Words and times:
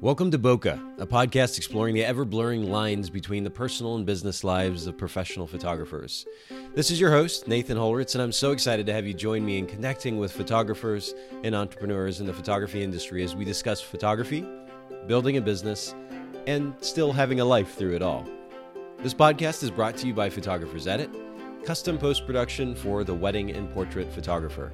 Welcome 0.00 0.30
to 0.30 0.38
Boca, 0.38 0.80
a 0.98 1.06
podcast 1.08 1.56
exploring 1.56 1.96
the 1.96 2.04
ever 2.04 2.24
blurring 2.24 2.70
lines 2.70 3.10
between 3.10 3.42
the 3.42 3.50
personal 3.50 3.96
and 3.96 4.06
business 4.06 4.44
lives 4.44 4.86
of 4.86 4.96
professional 4.96 5.48
photographers. 5.48 6.24
This 6.72 6.92
is 6.92 7.00
your 7.00 7.10
host, 7.10 7.48
Nathan 7.48 7.76
Holritz, 7.76 8.14
and 8.14 8.22
I'm 8.22 8.30
so 8.30 8.52
excited 8.52 8.86
to 8.86 8.92
have 8.92 9.08
you 9.08 9.12
join 9.12 9.44
me 9.44 9.58
in 9.58 9.66
connecting 9.66 10.16
with 10.16 10.30
photographers 10.30 11.14
and 11.42 11.52
entrepreneurs 11.52 12.20
in 12.20 12.28
the 12.28 12.32
photography 12.32 12.84
industry 12.84 13.24
as 13.24 13.34
we 13.34 13.44
discuss 13.44 13.80
photography, 13.80 14.46
building 15.08 15.36
a 15.36 15.40
business, 15.40 15.96
and 16.46 16.74
still 16.80 17.10
having 17.10 17.40
a 17.40 17.44
life 17.44 17.74
through 17.74 17.96
it 17.96 18.02
all. 18.02 18.24
This 18.98 19.14
podcast 19.14 19.64
is 19.64 19.70
brought 19.72 19.96
to 19.96 20.06
you 20.06 20.14
by 20.14 20.30
Photographers 20.30 20.86
Edit, 20.86 21.10
custom 21.64 21.98
post 21.98 22.24
production 22.24 22.76
for 22.76 23.02
the 23.02 23.14
wedding 23.14 23.50
and 23.50 23.68
portrait 23.74 24.12
photographer. 24.12 24.70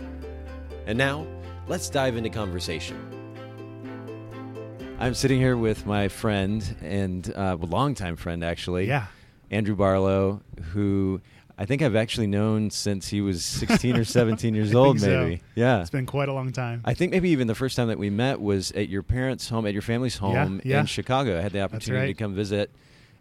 And 0.86 0.98
now, 0.98 1.27
let's 1.66 1.88
dive 1.88 2.18
into 2.18 2.29
conversation. 2.29 3.14
I'm 4.98 5.12
sitting 5.14 5.38
here 5.38 5.56
with 5.56 5.86
my 5.86 6.08
friend 6.08 6.76
and 6.80 7.30
uh, 7.35 7.57
a 7.61 7.66
longtime 7.66 8.16
friend, 8.16 8.43
actually. 8.43 8.86
Yeah. 8.86 9.07
Andrew 9.50 9.75
Barlow, 9.76 10.40
who 10.72 11.21
I 11.58 11.66
think 11.66 11.82
I've 11.82 11.96
actually 11.96 12.26
known 12.26 12.71
since 12.71 13.08
he 13.08 13.21
was 13.21 13.44
16 13.44 13.96
or 13.96 14.04
17 14.04 14.54
years 14.54 14.75
old, 14.75 14.99
think 15.00 15.11
so. 15.12 15.22
maybe. 15.25 15.43
Yeah. 15.57 15.80
It's 15.80 15.90
been 15.90 16.07
quite 16.07 16.29
a 16.29 16.32
long 16.32 16.52
time. 16.52 16.80
I 16.85 16.94
think 16.94 17.12
maybe 17.12 17.30
even 17.30 17.49
the 17.49 17.54
first 17.54 17.76
time 17.76 17.88
that 17.88 17.99
we 17.99 18.08
met 18.08 18.40
was 18.40 18.71
at 18.72 18.88
your 18.88 19.02
parents' 19.02 19.49
home, 19.49 19.66
at 19.66 19.72
your 19.72 19.82
family's 19.82 20.16
home 20.16 20.61
yeah. 20.64 20.80
in 20.80 20.86
Chicago. 20.86 21.38
I 21.38 21.43
had 21.43 21.52
the 21.52 21.61
opportunity 21.61 22.14
to 22.14 22.18
come 22.18 22.35
visit, 22.35 22.71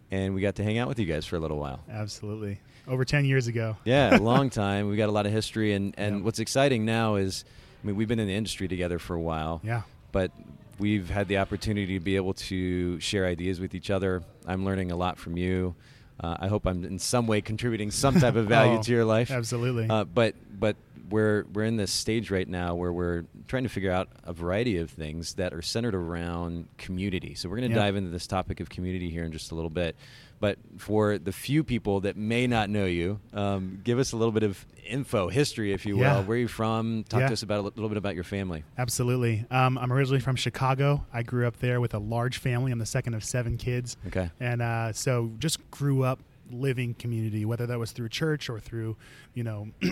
and 0.09 0.33
we 0.33 0.41
got 0.41 0.55
to 0.55 0.63
hang 0.63 0.77
out 0.77 0.87
with 0.87 0.99
you 0.99 1.05
guys 1.05 1.25
for 1.25 1.35
a 1.35 1.39
little 1.39 1.57
while. 1.57 1.81
Absolutely. 1.91 2.59
Over 2.87 3.03
10 3.03 3.25
years 3.25 3.47
ago. 3.47 3.75
Yeah, 3.83 4.15
a 4.15 4.19
long 4.21 4.49
time. 4.49 4.89
We 4.89 4.95
got 4.95 5.09
a 5.09 5.11
lot 5.11 5.25
of 5.25 5.31
history, 5.33 5.73
and, 5.73 5.93
and 5.97 6.17
Yeah. 6.17 6.21
what's 6.23 6.39
exciting 6.39 6.85
now 6.85 7.15
is, 7.15 7.43
I 7.83 7.87
mean, 7.87 7.95
we've 7.97 8.07
been 8.07 8.19
in 8.19 8.27
the 8.27 8.35
industry 8.35 8.67
together 8.69 8.99
for 8.99 9.15
a 9.15 9.21
while, 9.21 9.59
Yeah. 9.63 9.81
but 10.11 10.31
we've 10.79 11.09
had 11.09 11.27
the 11.27 11.37
opportunity 11.37 11.93
to 11.97 11.99
be 12.03 12.15
able 12.15 12.33
to 12.33 12.99
share 12.99 13.25
ideas 13.25 13.59
with 13.59 13.75
each 13.75 13.89
other. 13.89 14.23
I'm 14.45 14.65
learning 14.65 14.91
a 14.91 14.95
lot 14.95 15.17
from 15.17 15.37
you. 15.37 15.75
Uh, 16.19 16.37
I 16.39 16.47
hope 16.47 16.65
I'm 16.67 16.83
in 16.85 16.99
some 16.99 17.27
way 17.27 17.41
contributing 17.41 17.91
some 17.91 18.19
type 18.19 18.35
of 18.35 18.45
value 18.47 18.79
Oh, 18.79 18.81
to 18.83 18.91
your 18.91 19.05
life. 19.05 19.31
Absolutely. 19.31 19.87
Uh, 19.89 20.03
but 20.03 20.35
but 20.59 20.75
we're 21.09 21.43
we're 21.53 21.65
in 21.65 21.75
this 21.75 21.91
stage 21.91 22.31
right 22.31 22.47
now 22.47 22.75
where 22.75 22.93
we're 22.93 23.25
trying 23.47 23.63
to 23.63 23.69
figure 23.69 23.91
out 23.91 24.07
a 24.23 24.31
variety 24.33 24.77
of 24.77 24.89
things 24.89 25.33
that 25.35 25.53
are 25.53 25.61
centered 25.61 25.95
around 25.95 26.67
community. 26.77 27.33
So 27.35 27.49
we're 27.49 27.57
going 27.57 27.69
to 27.69 27.75
Yeah. 27.75 27.81
dive 27.83 27.95
into 27.95 28.09
this 28.09 28.25
topic 28.27 28.59
of 28.59 28.69
community 28.69 29.09
here 29.09 29.23
in 29.23 29.31
just 29.31 29.51
a 29.51 29.55
little 29.55 29.69
bit. 29.69 29.95
But 30.43 30.57
for 30.77 31.17
the 31.17 31.31
few 31.31 31.63
people 31.63 32.01
that 32.01 32.17
may 32.17 32.47
not 32.47 32.69
know 32.69 32.83
you, 32.83 33.21
um, 33.31 33.79
give 33.81 33.97
us 33.97 34.11
a 34.11 34.17
little 34.17 34.33
bit 34.33 34.43
of 34.43 34.65
info, 34.85 35.29
history, 35.29 35.71
if 35.71 35.85
you 35.85 35.95
will. 35.95 36.03
Yeah. 36.03 36.19
Where 36.19 36.35
are 36.35 36.41
you 36.41 36.49
from? 36.49 37.05
Talk 37.07 37.21
Yeah. 37.21 37.27
to 37.27 37.33
us 37.33 37.43
about 37.43 37.59
a 37.59 37.61
little 37.61 37.87
bit 37.87 37.97
about 37.97 38.13
your 38.13 38.25
family. 38.25 38.65
Absolutely. 38.77 39.45
Um, 39.49 39.77
I'm 39.77 39.93
originally 39.93 40.19
from 40.19 40.35
Chicago. 40.35 41.05
I 41.13 41.23
grew 41.23 41.47
up 41.47 41.59
there 41.59 41.79
with 41.79 41.93
a 41.93 41.97
large 41.97 42.39
family. 42.39 42.73
I'm 42.73 42.79
the 42.79 42.85
second 42.85 43.13
of 43.13 43.23
seven 43.23 43.55
kids. 43.55 43.95
Okay. 44.07 44.31
And 44.41 44.61
uh, 44.61 44.91
so 44.91 45.31
just 45.39 45.59
grew 45.71 46.03
up 46.03 46.19
living 46.53 46.93
community, 46.93 47.43
whether 47.45 47.65
that 47.65 47.79
was 47.79 47.91
through 47.91 48.09
church 48.09 48.49
or 48.49 48.59
through, 48.59 48.95
you 49.33 49.43
know, 49.43 49.67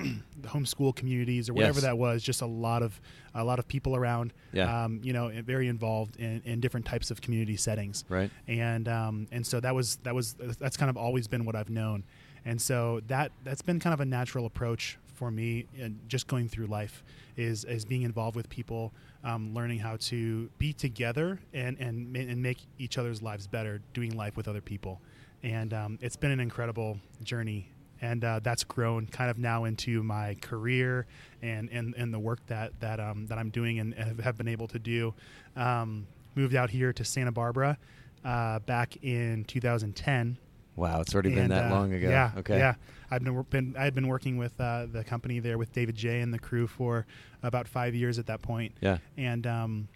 homeschool 0.44 0.96
communities 0.96 1.50
or 1.50 1.54
whatever 1.54 1.78
Yes. 1.80 1.84
that 1.84 1.98
was. 1.98 2.24
Just 2.24 2.42
a 2.42 2.46
lot 2.46 2.82
of 2.84 3.00
a 3.34 3.44
lot 3.44 3.60
of 3.60 3.68
people 3.68 3.96
around. 3.96 4.34
Yeah. 4.54 4.84
Um, 4.86 5.00
you 5.04 5.14
know, 5.14 5.32
very 5.46 5.68
involved 5.68 6.18
in, 6.18 6.42
in 6.46 6.60
different 6.60 6.86
types 6.86 7.12
of 7.12 7.22
community 7.22 7.56
settings. 7.58 8.04
Right. 8.10 8.32
and 8.48 8.88
um, 8.88 9.28
and 9.32 9.46
so 9.46 9.60
that 9.60 9.74
was 9.76 9.98
that 10.04 10.14
was 10.16 10.36
that's 10.60 10.78
kind 10.78 10.90
of 10.90 10.98
always 10.98 11.28
been 11.28 11.46
what 11.46 11.56
I've 11.56 11.70
known, 11.70 12.04
and 12.46 12.62
so 12.62 13.02
that 13.08 13.32
that's 13.44 13.62
been 13.62 13.80
kind 13.80 13.94
of 13.94 14.00
a 14.00 14.06
natural 14.06 14.46
approach 14.46 14.98
for 15.16 15.30
me, 15.32 15.66
and 15.80 16.00
just 16.08 16.28
going 16.28 16.48
through 16.50 16.66
life 16.68 17.04
is 17.38 17.64
is 17.66 17.86
being 17.86 18.02
involved 18.02 18.36
with 18.36 18.50
people, 18.50 18.92
um, 19.24 19.54
learning 19.54 19.80
how 19.80 19.96
to 19.98 20.50
be 20.58 20.74
together 20.74 21.40
and 21.54 21.78
and 21.80 22.16
and 22.16 22.42
make 22.42 22.58
each 22.80 22.98
other's 22.98 23.22
lives 23.22 23.48
better, 23.48 23.82
doing 23.94 24.18
life 24.18 24.36
with 24.36 24.48
other 24.48 24.62
people, 24.62 25.00
and 25.44 25.74
um, 25.74 26.00
it's 26.02 26.16
been 26.16 26.32
an 26.32 26.40
incredible 26.40 27.00
journey. 27.24 27.68
And 28.04 28.24
uh, 28.26 28.40
that's 28.42 28.64
grown 28.64 29.06
kind 29.06 29.30
of 29.30 29.38
now 29.38 29.66
into 29.66 30.02
my 30.02 30.36
career 30.42 31.06
and, 31.44 31.70
and, 31.70 31.94
and 31.96 32.12
the 32.12 32.18
work 32.18 32.40
that 32.48 32.80
that 32.80 33.00
um, 33.00 33.28
that 33.28 33.38
I'm 33.38 33.52
doing 33.52 33.78
and 33.80 33.94
have- 33.94 34.38
been 34.38 34.48
able 34.48 34.68
to 34.70 34.80
do. 34.80 35.14
Um, 35.56 36.08
moved 36.34 36.56
out 36.56 36.72
here 36.72 36.94
to 36.94 37.06
Santa 37.06 37.32
Barbara 37.32 37.78
uh, 38.26 38.58
back 38.60 38.98
in 39.04 39.44
2010. 39.46 40.38
Wow, 40.78 41.02
it's 41.02 41.14
already 41.14 41.36
been 41.36 41.50
that 41.50 41.72
uh, 41.72 41.76
long 41.76 41.94
ago. 41.94 42.10
Yeah. 42.10 42.32
Okay. 42.38 42.58
Yeah. 42.58 42.74
I've 43.12 43.24
been, 43.24 43.40
been 43.52 43.76
I 43.78 43.84
had 43.84 43.94
been 43.94 44.08
working 44.08 44.38
with 44.38 44.60
uh, 44.60 44.88
the 44.92 45.04
company 45.04 45.40
there 45.40 45.58
with 45.60 45.72
David 45.74 45.96
Jay 45.96 46.22
and 46.22 46.34
the 46.34 46.40
crew 46.40 46.66
for 46.66 47.06
about 47.44 47.68
five 47.68 47.94
years 47.94 48.18
at 48.18 48.26
that 48.28 48.42
point, 48.42 48.74
Yeah. 48.82 48.98
and 49.18 49.46
um, 49.46 49.88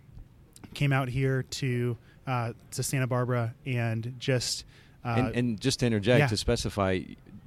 came 0.76 0.92
out 0.94 1.08
here 1.10 1.42
to 1.44 1.98
uh, 2.28 2.54
to 2.72 2.84
Santa 2.84 3.08
Barbara 3.08 3.56
and 3.66 4.14
just 4.20 4.66
and, 5.06 5.36
and 5.36 5.60
just 5.62 5.80
to 5.82 5.86
interject 5.86 6.20
yeah. 6.20 6.28
to 6.28 6.38
specify, 6.38 7.00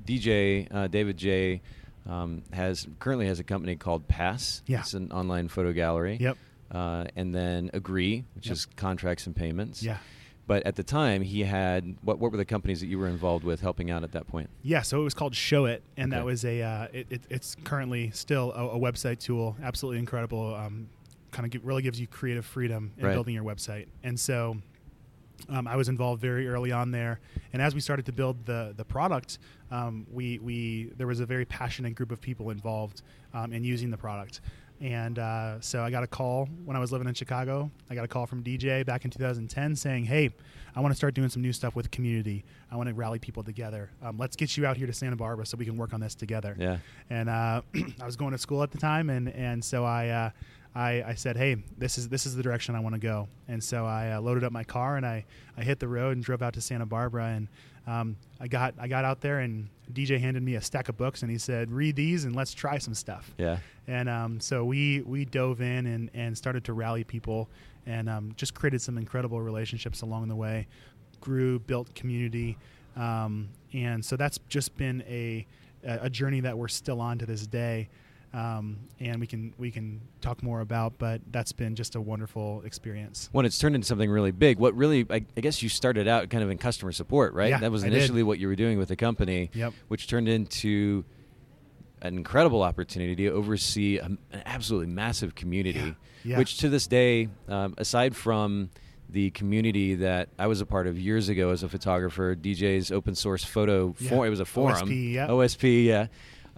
DJ 0.06 0.68
uh, 0.74 0.86
David 0.86 1.16
Jay 1.16 1.60
um, 2.06 2.42
has 2.52 2.86
currently 2.98 3.26
has 3.26 3.38
a 3.40 3.44
company 3.44 3.76
called 3.76 4.08
Pass. 4.08 4.62
Yeah. 4.66 4.80
It's 4.80 4.94
an 4.94 5.12
online 5.12 5.48
photo 5.48 5.72
gallery. 5.72 6.16
Yep. 6.20 6.36
Uh, 6.70 7.04
and 7.16 7.34
then 7.34 7.70
Agree, 7.72 8.24
which 8.34 8.46
Yep. 8.46 8.52
is 8.52 8.66
contracts 8.76 9.26
and 9.26 9.34
payments. 9.34 9.82
yeah. 9.82 9.98
But 10.46 10.62
at 10.64 10.76
the 10.76 10.82
time, 10.82 11.20
he 11.20 11.40
had 11.44 11.96
what? 12.00 12.18
What 12.18 12.30
were 12.32 12.38
the 12.38 12.44
companies 12.46 12.80
that 12.80 12.86
you 12.86 12.98
were 12.98 13.08
involved 13.08 13.44
with 13.44 13.60
helping 13.60 13.90
out 13.90 14.02
at 14.02 14.12
that 14.12 14.26
point? 14.26 14.48
Yeah, 14.62 14.80
so 14.80 14.98
it 14.98 15.04
was 15.04 15.12
called 15.12 15.34
Showit, 15.34 15.80
and 15.98 16.10
Okay. 16.10 16.18
that 16.20 16.24
was 16.24 16.42
a. 16.42 16.62
Uh, 16.62 16.86
it, 16.90 17.06
it, 17.10 17.22
it's 17.28 17.54
currently 17.64 18.10
still 18.12 18.52
a, 18.54 18.68
a 18.68 18.78
website 18.78 19.18
tool, 19.18 19.56
absolutely 19.62 19.98
incredible. 19.98 20.54
Um, 20.54 20.88
kind 21.32 21.54
of 21.54 21.66
really 21.66 21.82
gives 21.82 22.00
you 22.00 22.06
creative 22.06 22.46
freedom 22.46 22.92
in 22.96 23.04
Right. 23.04 23.12
building 23.12 23.34
your 23.34 23.44
website, 23.44 23.88
and 24.02 24.18
so 24.18 24.56
um, 25.48 25.66
I 25.66 25.76
was 25.76 25.88
involved 25.88 26.20
very 26.20 26.48
early 26.48 26.72
on 26.72 26.90
there. 26.90 27.20
And 27.52 27.62
as 27.62 27.74
we 27.74 27.80
started 27.80 28.06
to 28.06 28.12
build 28.12 28.44
the 28.46 28.74
the 28.76 28.84
product, 28.84 29.38
um, 29.70 30.06
we 30.12 30.38
we 30.38 30.92
there 30.96 31.06
was 31.06 31.20
a 31.20 31.26
very 31.26 31.44
passionate 31.44 31.94
group 31.94 32.12
of 32.12 32.20
people 32.20 32.50
involved 32.50 33.02
um, 33.34 33.52
in 33.52 33.64
using 33.64 33.90
the 33.90 33.96
product. 33.96 34.40
And 34.80 35.18
uh, 35.18 35.60
so 35.60 35.82
I 35.82 35.90
got 35.90 36.04
a 36.04 36.06
call 36.06 36.48
when 36.64 36.76
I 36.76 36.80
was 36.80 36.92
living 36.92 37.08
in 37.08 37.14
Chicago. 37.14 37.68
I 37.90 37.96
got 37.96 38.04
a 38.04 38.08
call 38.08 38.26
from 38.26 38.44
DJ 38.44 38.86
back 38.86 39.04
in 39.04 39.10
2010 39.10 39.74
saying, 39.74 40.04
"Hey, 40.04 40.30
I 40.76 40.80
want 40.80 40.92
to 40.92 40.96
start 40.96 41.14
doing 41.14 41.28
some 41.28 41.42
new 41.42 41.52
stuff 41.52 41.74
with 41.74 41.90
community. 41.90 42.44
I 42.70 42.76
want 42.76 42.88
to 42.88 42.94
rally 42.94 43.18
people 43.18 43.42
together. 43.42 43.90
Um, 44.02 44.18
let's 44.18 44.36
get 44.36 44.56
you 44.56 44.66
out 44.66 44.76
here 44.76 44.86
to 44.86 44.92
Santa 44.92 45.16
Barbara 45.16 45.46
so 45.46 45.56
we 45.56 45.64
can 45.64 45.76
work 45.76 45.92
on 45.94 46.00
this 46.00 46.14
together." 46.14 46.54
Yeah. 46.56 46.78
and 47.10 47.28
uh, 47.28 47.62
I 48.00 48.06
was 48.06 48.14
going 48.14 48.30
to 48.32 48.38
school 48.38 48.62
at 48.62 48.70
the 48.70 48.78
time, 48.78 49.10
and 49.10 49.28
and 49.30 49.64
so 49.64 49.84
I, 49.84 50.08
uh, 50.10 50.30
I 50.78 51.02
I 51.08 51.14
said, 51.14 51.36
hey, 51.36 51.56
this 51.76 51.98
is 51.98 52.08
this 52.08 52.24
is 52.26 52.36
the 52.36 52.42
direction 52.42 52.74
I 52.74 52.80
want 52.80 52.94
to 52.94 53.00
go, 53.00 53.28
and 53.48 53.62
so 53.62 53.84
I 53.84 54.12
uh, 54.12 54.20
loaded 54.20 54.44
up 54.44 54.52
my 54.52 54.64
car 54.64 54.96
and 54.96 55.04
I 55.06 55.24
I 55.56 55.62
hit 55.62 55.78
the 55.80 55.88
road 55.88 56.16
and 56.16 56.24
drove 56.24 56.42
out 56.42 56.54
to 56.54 56.60
Santa 56.60 56.86
Barbara, 56.86 57.26
and 57.36 57.48
um, 57.86 58.16
I 58.40 58.48
got 58.48 58.74
I 58.78 58.86
got 58.88 59.04
out 59.04 59.20
there 59.20 59.40
and 59.40 59.68
DJ 59.92 60.20
handed 60.20 60.42
me 60.42 60.54
a 60.56 60.60
stack 60.60 60.88
of 60.88 60.96
books 60.96 61.22
and 61.22 61.30
he 61.30 61.38
said, 61.38 61.70
read 61.72 61.96
these 61.96 62.24
and 62.24 62.36
let's 62.36 62.52
try 62.54 62.78
some 62.78 62.94
stuff, 62.94 63.34
Yeah. 63.38 63.58
and 63.86 64.08
um, 64.08 64.40
so 64.40 64.64
we 64.64 65.00
we 65.02 65.24
dove 65.24 65.60
in 65.62 65.86
and 65.86 66.10
and 66.14 66.36
started 66.36 66.64
to 66.64 66.72
rally 66.74 67.04
people 67.04 67.48
and 67.86 68.08
um, 68.08 68.32
just 68.36 68.52
created 68.54 68.80
some 68.82 68.98
incredible 68.98 69.40
relationships 69.40 70.02
along 70.02 70.28
the 70.28 70.36
way, 70.36 70.66
grew, 71.20 71.58
built 71.58 71.94
community, 71.94 72.56
um, 72.96 73.48
and 73.72 74.04
so 74.04 74.16
that's 74.16 74.38
just 74.48 74.76
been 74.76 75.02
a 75.08 75.46
a 75.84 76.10
journey 76.10 76.40
that 76.40 76.58
we're 76.58 76.68
still 76.68 77.00
on 77.00 77.18
to 77.18 77.24
this 77.26 77.46
day. 77.46 77.88
Um, 78.34 78.76
and 79.00 79.20
we 79.20 79.26
can 79.26 79.54
we 79.56 79.70
can 79.70 80.02
talk 80.20 80.42
more 80.42 80.60
about, 80.60 80.98
but 80.98 81.22
that's 81.30 81.52
been 81.52 81.74
just 81.74 81.94
a 81.94 82.00
wonderful 82.00 82.60
experience. 82.64 83.30
When 83.32 83.46
it's 83.46 83.58
turned 83.58 83.74
into 83.74 83.86
something 83.86 84.10
really 84.10 84.32
big, 84.32 84.58
what 84.58 84.76
really, 84.76 85.06
I, 85.08 85.24
I 85.36 85.40
guess 85.40 85.62
you 85.62 85.70
started 85.70 86.06
out 86.06 86.28
kind 86.28 86.44
of 86.44 86.50
in 86.50 86.58
customer 86.58 86.92
support, 86.92 87.32
right? 87.32 87.48
Yeah, 87.48 87.58
that 87.60 87.72
was 87.72 87.84
initially 87.84 88.22
what 88.22 88.38
you 88.38 88.48
were 88.48 88.56
doing 88.56 88.78
with 88.78 88.88
the 88.88 88.96
company, 88.96 89.50
Yep. 89.54 89.72
which 89.88 90.08
turned 90.08 90.28
into 90.28 91.04
an 92.02 92.16
incredible 92.16 92.62
opportunity 92.62 93.16
to 93.16 93.28
oversee 93.30 93.96
a, 93.98 94.04
an 94.04 94.18
absolutely 94.44 94.92
massive 94.92 95.34
community, 95.34 95.78
Yeah, 95.80 95.92
yeah. 96.22 96.38
which 96.38 96.58
to 96.58 96.68
this 96.68 96.86
day, 96.86 97.28
um, 97.48 97.74
aside 97.78 98.14
from 98.14 98.68
the 99.10 99.30
community 99.30 99.94
that 99.96 100.28
I 100.38 100.48
was 100.48 100.60
a 100.60 100.66
part 100.66 100.86
of 100.86 100.98
years 100.98 101.30
ago 101.30 101.48
as 101.48 101.62
a 101.62 101.68
photographer, 101.68 102.36
DJ's 102.36 102.92
open 102.92 103.14
source 103.14 103.42
photo 103.42 103.94
Yeah. 103.98 104.10
forum, 104.10 104.26
it 104.26 104.30
was 104.30 104.40
a 104.40 104.44
forum, 104.44 104.86
OSP, 104.90 105.12
yeah. 105.14 105.26
OSP, 105.28 105.86
yeah. 105.86 106.06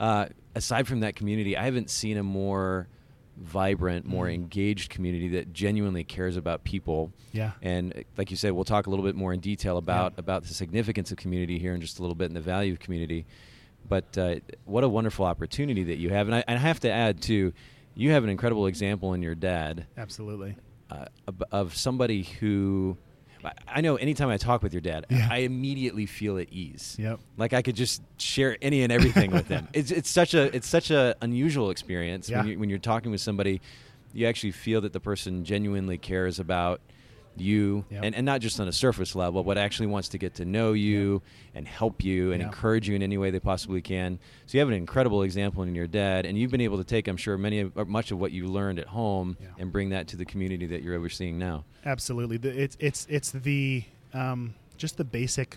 Uh, 0.01 0.27
aside 0.55 0.89
from 0.89 1.01
that 1.01 1.15
community, 1.15 1.57
I 1.57 1.65
haven't 1.65 1.91
seen 1.91 2.17
a 2.17 2.23
more 2.23 2.89
vibrant, 3.37 4.05
more 4.07 4.27
Mm. 4.27 4.35
engaged 4.35 4.91
community 4.91 5.29
that 5.29 5.53
genuinely 5.53 6.05
cares 6.05 6.37
about 6.37 6.65
people. 6.65 7.13
Yeah. 7.33 7.53
And 7.63 7.93
uh, 7.97 8.01
like 8.17 8.31
you 8.31 8.37
said, 8.37 8.53
we'll 8.53 8.65
talk 8.65 8.87
a 8.87 8.91
little 8.91 9.05
bit 9.05 9.15
more 9.15 9.33
in 9.33 9.41
detail 9.41 9.77
about 9.79 10.13
Yeah. 10.15 10.21
about 10.21 10.43
the 10.45 10.55
significance 10.55 11.11
of 11.13 11.19
community 11.19 11.59
here 11.59 11.75
in 11.75 11.81
just 11.81 11.99
a 11.99 12.03
little 12.03 12.15
bit 12.17 12.27
and 12.27 12.37
the 12.37 12.41
value 12.41 12.73
of 12.73 12.81
community. 12.81 13.27
But 13.89 14.17
uh, 14.19 14.37
what 14.65 14.85
a 14.85 14.89
wonderful 14.89 15.25
opportunity 15.25 15.85
that 15.85 15.99
you 15.99 16.11
have, 16.11 16.29
and 16.29 16.35
I, 16.35 16.45
and 16.49 16.59
I 16.59 16.63
have 16.63 16.81
to 16.81 16.91
add 16.91 17.21
too, 17.23 17.53
you 17.95 18.11
have 18.13 18.25
an 18.25 18.31
incredible 18.31 18.67
example 18.67 19.15
in 19.15 19.23
your 19.23 19.35
dad 19.35 19.87
Absolutely. 19.97 20.57
uh, 20.91 21.07
of- 21.27 21.43
of 21.53 21.75
somebody 21.77 22.23
who. 22.25 22.97
I- 23.45 23.81
know 23.81 23.97
anytime 23.97 24.29
I 24.29 24.37
talk 24.37 24.63
with 24.63 24.73
your 24.73 24.81
dad, 24.83 25.07
Yeah. 25.11 25.29
I 25.31 25.39
immediately 25.39 26.07
feel 26.07 26.39
at 26.39 26.53
ease. 26.53 26.97
Yep. 26.99 27.21
Like 27.37 27.53
I 27.53 27.63
could 27.63 27.77
just 27.77 28.03
share 28.19 28.57
any 28.61 28.83
and 28.83 28.93
everything 28.93 29.31
with 29.31 29.49
him. 29.49 29.69
It's 29.75 29.91
it's 29.91 30.11
such 30.11 30.35
a 30.35 30.55
it's 30.55 30.69
such 30.69 30.91
a 30.91 31.15
unusual 31.23 31.71
experience 31.71 32.29
Yeah. 32.29 32.39
when 32.39 32.47
you 32.49 32.59
when 32.59 32.71
you're 32.71 32.79
talking 32.79 33.11
with 33.11 33.21
somebody, 33.21 33.61
you 34.13 34.27
actually 34.27 34.53
feel 34.53 34.81
that 34.83 34.93
the 34.93 35.01
person 35.01 35.45
genuinely 35.45 35.97
cares 35.99 36.39
about 36.39 36.81
you 37.37 37.85
Yep. 37.91 38.05
and, 38.05 38.15
and 38.15 38.27
not 38.27 38.41
just 38.41 38.59
on 38.61 38.69
a 38.69 38.73
surface 38.73 39.15
level 39.15 39.43
but 39.45 39.57
actually 39.57 39.87
wants 39.87 40.09
to 40.09 40.19
get 40.19 40.35
to 40.35 40.45
know 40.45 40.73
you 40.73 41.23
and 41.55 41.67
help 41.67 42.03
you 42.05 42.33
and 42.33 42.41
Yeah. 42.41 42.47
encourage 42.49 42.89
you 42.89 42.95
in 42.97 43.03
any 43.03 43.17
way 43.19 43.31
they 43.31 43.41
possibly 43.41 43.81
can 43.81 44.19
so 44.47 44.57
you 44.57 44.61
have 44.61 44.69
an 44.69 44.75
incredible 44.75 45.23
example 45.23 45.63
in 45.63 45.75
your 45.75 45.87
dad 45.87 46.27
and 46.27 46.37
you've 46.37 46.51
been 46.51 46.61
able 46.61 46.79
to 46.79 46.85
take 46.85 47.09
i'm 47.09 47.17
sure 47.17 47.39
many 47.39 47.61
of, 47.61 47.89
much 47.89 48.11
of 48.11 48.19
what 48.19 48.33
you 48.33 48.47
learned 48.47 48.79
at 48.79 48.89
home 48.89 49.37
Yeah. 49.41 49.49
and 49.59 49.73
bring 49.73 49.91
that 49.91 50.09
to 50.09 50.17
the 50.17 50.25
community 50.25 50.67
that 50.67 50.83
you're 50.83 50.95
overseeing 50.97 51.39
now 51.39 51.65
Absolutely, 51.85 52.37
it's 52.51 52.77
it's 52.79 53.07
it's 53.09 53.31
the 53.31 53.85
um, 54.13 54.55
just 54.77 54.97
the 54.99 55.05
basic 55.05 55.57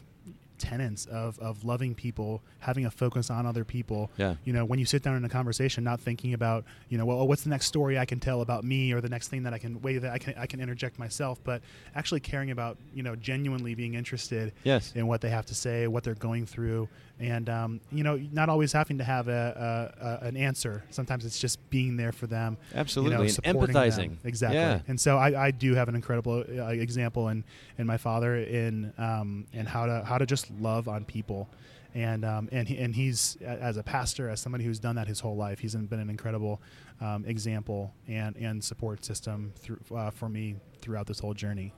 tenets 0.63 1.05
of, 1.07 1.37
of 1.39 1.63
loving 1.65 1.93
people, 1.93 2.41
having 2.59 2.85
a 2.85 2.91
focus 2.91 3.29
on 3.29 3.45
other 3.45 3.65
people. 3.65 4.09
Yeah. 4.17 4.35
You 4.45 4.53
know, 4.53 4.63
when 4.65 4.79
you 4.79 4.85
sit 4.85 5.03
down 5.03 5.15
in 5.17 5.25
a 5.25 5.29
conversation, 5.29 5.83
not 5.83 5.99
thinking 5.99 6.33
about 6.33 6.63
you 6.89 6.97
know, 6.97 7.05
well, 7.05 7.19
oh, 7.19 7.25
what's 7.25 7.43
the 7.43 7.49
next 7.49 7.65
story 7.67 7.99
I 7.99 8.05
can 8.05 8.19
tell 8.19 8.41
about 8.41 8.63
me, 8.63 8.93
or 8.93 9.01
the 9.01 9.09
next 9.09 9.27
thing 9.27 9.43
that 9.43 9.53
I 9.53 9.57
can 9.57 9.81
way 9.81 9.97
that 9.97 10.11
I 10.11 10.17
can 10.17 10.33
I 10.37 10.45
can 10.45 10.59
interject 10.61 10.97
myself, 10.97 11.39
but 11.43 11.61
actually 11.95 12.21
caring 12.21 12.51
about 12.51 12.77
you 12.93 13.03
know, 13.03 13.15
genuinely 13.15 13.75
being 13.75 13.93
interested 13.95 14.53
Yes. 14.63 14.93
in 14.95 15.07
what 15.07 15.19
they 15.21 15.29
have 15.29 15.45
to 15.47 15.55
say, 15.55 15.87
what 15.87 16.03
they're 16.03 16.15
going 16.15 16.45
through, 16.45 16.87
and 17.19 17.47
um, 17.49 17.79
you 17.91 18.03
know, 18.03 18.19
not 18.31 18.49
always 18.49 18.71
having 18.73 18.97
to 18.97 19.03
have 19.03 19.27
a, 19.27 19.91
a, 20.01 20.25
a 20.25 20.27
an 20.27 20.37
answer. 20.37 20.83
Sometimes 20.89 21.25
it's 21.25 21.39
just 21.39 21.57
being 21.69 21.95
there 21.95 22.11
for 22.11 22.27
them. 22.27 22.57
Absolutely, 22.73 23.17
you 23.17 23.23
know, 23.23 23.27
supporting 23.27 23.75
empathizing. 23.75 23.95
them. 23.95 24.19
Exactly. 24.23 24.59
Yeah. 24.59 24.79
And 24.87 24.99
so 24.99 25.17
I, 25.17 25.47
I 25.47 25.51
do 25.51 25.75
have 25.75 25.89
an 25.89 25.95
incredible 25.95 26.43
uh, 26.49 26.67
example 26.67 27.29
in, 27.29 27.43
in 27.77 27.85
my 27.85 27.97
father 27.97 28.37
in 28.37 28.93
um, 28.97 29.45
in 29.53 29.65
how 29.65 29.85
to 29.85 30.03
how 30.03 30.17
to 30.17 30.25
just 30.25 30.51
love 30.59 30.87
on 30.87 31.05
people. 31.05 31.49
And 31.95 32.25
um, 32.25 32.49
and 32.51 32.67
he, 32.67 32.77
and 32.79 32.95
he's 32.95 33.37
as 33.41 33.77
a 33.77 33.83
pastor, 33.83 34.27
as 34.27 34.39
somebody 34.39 34.63
who's 34.63 34.79
done 34.79 34.95
that 34.95 35.07
his 35.07 35.19
whole 35.19 35.35
life, 35.35 35.59
he's 35.59 35.75
been 35.75 35.99
an 35.99 36.09
incredible 36.09 36.59
um, 36.99 37.23
example 37.27 37.93
and, 38.07 38.35
and 38.37 38.63
support 38.63 39.05
system 39.05 39.53
through, 39.55 39.79
uh, 39.95 40.09
for 40.09 40.27
me 40.27 40.55
throughout 40.81 41.05
this 41.05 41.19
whole 41.19 41.35
journey. 41.35 41.71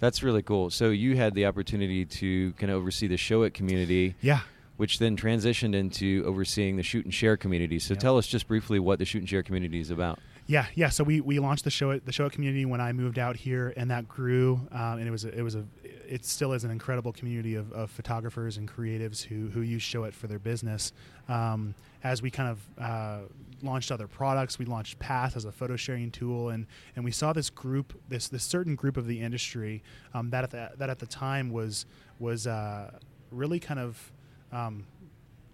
That's 0.00 0.22
really 0.22 0.42
cool. 0.42 0.70
So 0.70 0.90
you 0.90 1.16
had 1.16 1.34
the 1.34 1.46
opportunity 1.46 2.04
to 2.04 2.52
kind 2.54 2.70
of 2.70 2.78
oversee 2.78 3.06
the 3.06 3.16
Showit 3.16 3.54
community, 3.54 4.14
Yeah, 4.20 4.40
which 4.76 4.98
then 4.98 5.16
transitioned 5.16 5.74
into 5.74 6.22
overseeing 6.26 6.76
the 6.76 6.82
shoot 6.82 7.04
and 7.04 7.14
share 7.14 7.36
community. 7.36 7.78
So 7.78 7.94
Yep. 7.94 8.00
tell 8.00 8.18
us 8.18 8.26
just 8.26 8.46
briefly 8.48 8.78
what 8.78 8.98
the 8.98 9.04
shoot 9.04 9.20
and 9.20 9.28
share 9.28 9.42
community 9.42 9.80
is 9.80 9.90
about. 9.90 10.18
Yeah, 10.48 10.66
yeah. 10.76 10.90
So 10.90 11.02
we, 11.02 11.20
we 11.20 11.40
launched 11.40 11.64
the 11.64 11.70
show 11.70 11.90
at 11.90 12.06
the 12.06 12.12
Showit 12.12 12.30
community 12.30 12.64
when 12.64 12.80
I 12.80 12.92
moved 12.92 13.18
out 13.18 13.34
here, 13.34 13.72
and 13.76 13.90
that 13.90 14.06
grew. 14.06 14.60
Um, 14.70 14.98
and 14.98 15.08
it 15.08 15.10
was 15.10 15.24
a, 15.24 15.36
it 15.36 15.42
was 15.42 15.56
a 15.56 15.64
it 16.08 16.24
still 16.24 16.52
is 16.52 16.62
an 16.62 16.70
incredible 16.70 17.12
community 17.12 17.56
of, 17.56 17.72
of 17.72 17.90
photographers 17.90 18.56
and 18.56 18.70
creatives 18.70 19.24
who 19.24 19.48
who 19.48 19.62
use 19.62 19.82
Showit 19.82 20.12
for 20.12 20.28
their 20.28 20.38
business. 20.38 20.92
Um, 21.28 21.74
as 22.04 22.22
we 22.22 22.30
kind 22.30 22.48
of 22.48 22.80
uh, 22.80 23.18
launched 23.60 23.90
other 23.90 24.06
products, 24.06 24.56
we 24.56 24.66
launched 24.66 25.00
Pass 25.00 25.34
as 25.34 25.46
a 25.46 25.50
photo 25.52 25.74
sharing 25.74 26.12
tool, 26.12 26.50
and 26.50 26.66
and 26.94 27.04
we 27.04 27.10
saw 27.10 27.32
this 27.32 27.50
group 27.50 28.00
this 28.08 28.28
this 28.28 28.44
certain 28.44 28.76
group 28.76 28.96
of 28.96 29.08
the 29.08 29.20
industry 29.20 29.82
um, 30.14 30.30
that 30.30 30.44
at 30.44 30.50
the, 30.52 30.70
that 30.78 30.90
at 30.90 31.00
the 31.00 31.06
time 31.06 31.50
was 31.50 31.86
was 32.20 32.46
uh, 32.46 32.92
really 33.32 33.58
kind 33.58 33.80
of 33.80 34.12
um, 34.52 34.84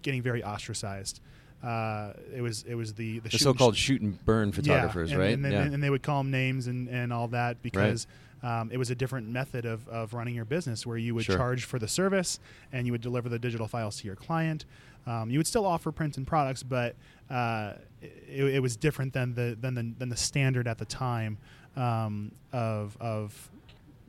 getting 0.01 0.21
very 0.21 0.43
ostracized. 0.43 1.19
Uh, 1.63 2.11
it 2.35 2.41
was 2.41 2.63
it 2.67 2.75
was 2.75 2.93
the 2.93 3.19
the, 3.19 3.29
The 3.29 3.37
shoot 3.37 3.39
so-called 3.43 3.77
shoot 3.77 4.01
and 4.01 4.23
burn 4.25 4.51
photographers, 4.51 5.09
yeah, 5.09 5.15
and, 5.15 5.23
right? 5.23 5.33
And, 5.33 5.45
then- 5.45 5.51
yeah. 5.53 5.61
and 5.61 5.81
they 5.81 5.89
would 5.89 6.03
call 6.03 6.19
them 6.21 6.31
names 6.31 6.67
and, 6.67 6.89
and 6.89 7.13
all 7.13 7.29
that 7.29 7.61
because 7.61 8.05
um, 8.43 8.69
it 8.71 8.77
was 8.77 8.89
a 8.89 8.95
different 8.95 9.29
method 9.29 9.65
of, 9.65 9.87
of 9.87 10.13
running 10.13 10.35
your 10.35 10.43
business 10.43 10.85
where 10.85 10.97
you 10.97 11.15
would 11.15 11.23
Sure. 11.23 11.37
charge 11.37 11.63
for 11.63 11.79
the 11.79 11.87
service 11.87 12.39
and 12.73 12.85
you 12.85 12.91
would 12.91 12.99
deliver 13.01 13.29
the 13.29 13.39
digital 13.39 13.69
files 13.69 13.95
to 14.01 14.05
your 14.05 14.17
client. 14.17 14.65
Um, 15.07 15.29
you 15.29 15.39
would 15.39 15.47
still 15.47 15.65
offer 15.65 15.91
prints 15.93 16.17
and 16.17 16.27
products, 16.27 16.63
but 16.63 16.95
uh, 17.29 17.73
it, 18.01 18.43
it 18.55 18.59
was 18.61 18.75
different 18.75 19.13
than 19.13 19.33
the 19.33 19.57
than 19.59 19.73
the 19.73 19.93
than 19.97 20.09
the 20.09 20.17
standard 20.17 20.67
at 20.67 20.77
the 20.77 20.85
time 20.85 21.37
um, 21.77 22.33
of 22.51 22.97
of 22.99 23.49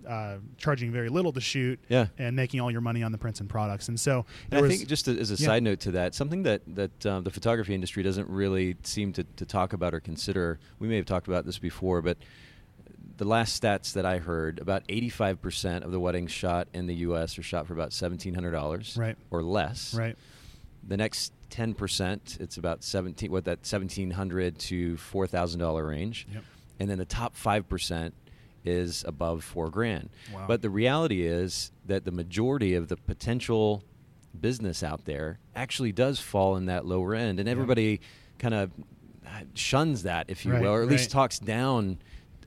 uh, 0.06 0.37
charging 0.56 0.91
very 0.93 1.09
little 1.09 1.33
to 1.33 1.41
shoot 1.41 1.79
Yeah. 1.89 2.06
and 2.19 2.35
making 2.37 2.61
all 2.61 2.71
your 2.71 2.81
money 2.81 3.03
on 3.03 3.12
the 3.12 3.19
prints 3.19 3.41
and 3.41 3.49
products. 3.49 3.89
And 3.89 3.99
so 3.99 4.25
And 4.51 4.59
I 4.59 4.62
was- 4.62 4.77
think 4.77 4.89
just 4.89 5.09
as 5.09 5.31
a 5.31 5.35
yeah. 5.35 5.47
side 5.47 5.62
note 5.62 5.81
to 5.81 5.91
that, 5.93 6.15
something 6.15 6.43
that 6.45 6.62
that 6.75 7.06
um, 7.06 7.25
the 7.25 7.31
photography 7.31 7.75
industry 7.75 8.03
doesn't 8.03 8.29
really 8.29 8.77
seem 8.83 9.12
to, 9.15 9.25
to 9.25 9.45
talk 9.47 9.73
about 9.73 9.95
or 9.95 10.01
consider. 10.01 10.59
We 10.79 10.89
may 10.89 10.97
have 10.97 11.06
talked 11.06 11.27
about 11.29 11.45
this 11.47 11.59
before, 11.59 12.03
but 12.03 12.19
the 13.17 13.25
last 13.25 13.62
stats 13.62 13.93
that 13.93 14.05
I 14.05 14.19
heard, 14.19 14.59
about 14.59 14.83
85% 14.89 15.85
of 15.85 15.93
the 15.93 16.01
weddings 16.01 16.33
shot 16.33 16.67
in 16.75 16.87
the 16.87 16.95
U.S. 16.97 17.39
are 17.39 17.43
shot 17.45 17.67
for 17.67 17.73
about 17.73 17.91
$1,700 17.93 18.97
Right. 18.99 19.17
or 19.31 19.43
less. 19.43 19.95
right. 19.95 20.17
The 20.87 20.97
next 20.97 21.33
10%, 21.50 22.41
it's 22.41 22.57
about 22.57 22.83
17, 22.83 23.31
what 23.31 23.45
that 23.45 23.65
1,700 23.65 24.59
to 24.59 24.97
$4,000 24.97 25.87
range, 25.89 26.27
Yep. 26.33 26.43
and 26.81 26.91
then 26.91 26.99
the 26.99 27.05
top 27.05 27.37
5% 27.37 28.12
is 28.64 29.05
above 29.06 29.44
four 29.44 29.70
grand. 29.70 30.11
Wow. 30.32 30.46
But 30.49 30.62
the 30.62 30.70
reality 30.70 31.22
is 31.26 31.70
that 31.87 32.05
the 32.05 32.11
majority 32.12 32.75
of 32.75 32.88
the 32.88 32.96
potential 32.96 33.84
business 34.40 34.82
out 34.82 35.05
there 35.05 35.38
actually 35.55 35.93
does 35.93 36.19
fall 36.19 36.56
in 36.56 36.66
that 36.66 36.84
lower 36.87 37.14
end, 37.14 37.38
and 37.40 37.49
everybody 37.49 38.00
kind 38.38 38.55
of 38.55 38.70
shuns 39.55 40.02
that, 40.05 40.26
if 40.28 40.44
you 40.44 40.52
Right, 40.52 40.62
will, 40.62 40.72
or 40.72 40.82
at 40.82 40.88
least 40.88 41.11
talks 41.11 41.38
down 41.38 41.99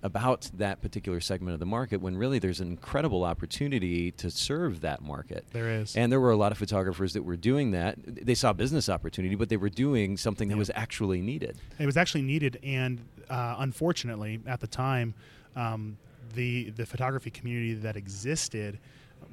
about 0.03 0.49
that 0.53 0.79
particular 0.81 1.19
segment 1.19 1.53
of 1.55 1.59
the 1.59 1.65
market 1.65 1.99
when 2.01 2.15
really 2.15 2.37
there's 2.37 2.59
an 2.59 2.67
incredible 2.69 3.23
opportunity 3.23 4.11
to 4.11 4.29
serve 4.29 4.81
that 4.81 5.01
market. 5.01 5.43
There 5.51 5.71
is. 5.71 5.95
And 5.95 6.11
there 6.11 6.19
were 6.19 6.29
a 6.31 6.37
lot 6.37 6.51
of 6.51 6.57
photographers 6.59 7.13
that 7.13 7.23
were 7.23 7.35
doing 7.35 7.71
that. 7.71 7.95
They 8.05 8.35
saw 8.35 8.53
business 8.53 8.89
opportunity, 8.89 9.33
but 9.35 9.49
they 9.49 9.57
were 9.57 9.69
doing 9.69 10.15
something 10.15 10.49
that 10.49 10.55
Yeah. 10.55 10.59
was 10.59 10.71
actually 10.75 11.21
needed. 11.21 11.57
It 11.79 11.85
was 11.87 11.97
actually 11.97 12.21
needed, 12.21 12.59
and 12.63 13.01
uh, 13.29 13.55
unfortunately, 13.57 14.39
at 14.45 14.59
the 14.59 14.67
time, 14.67 15.15
um, 15.55 15.97
the 16.37 16.69
the 16.69 16.85
photography 16.85 17.31
community 17.31 17.73
that 17.73 17.97
existed, 17.97 18.79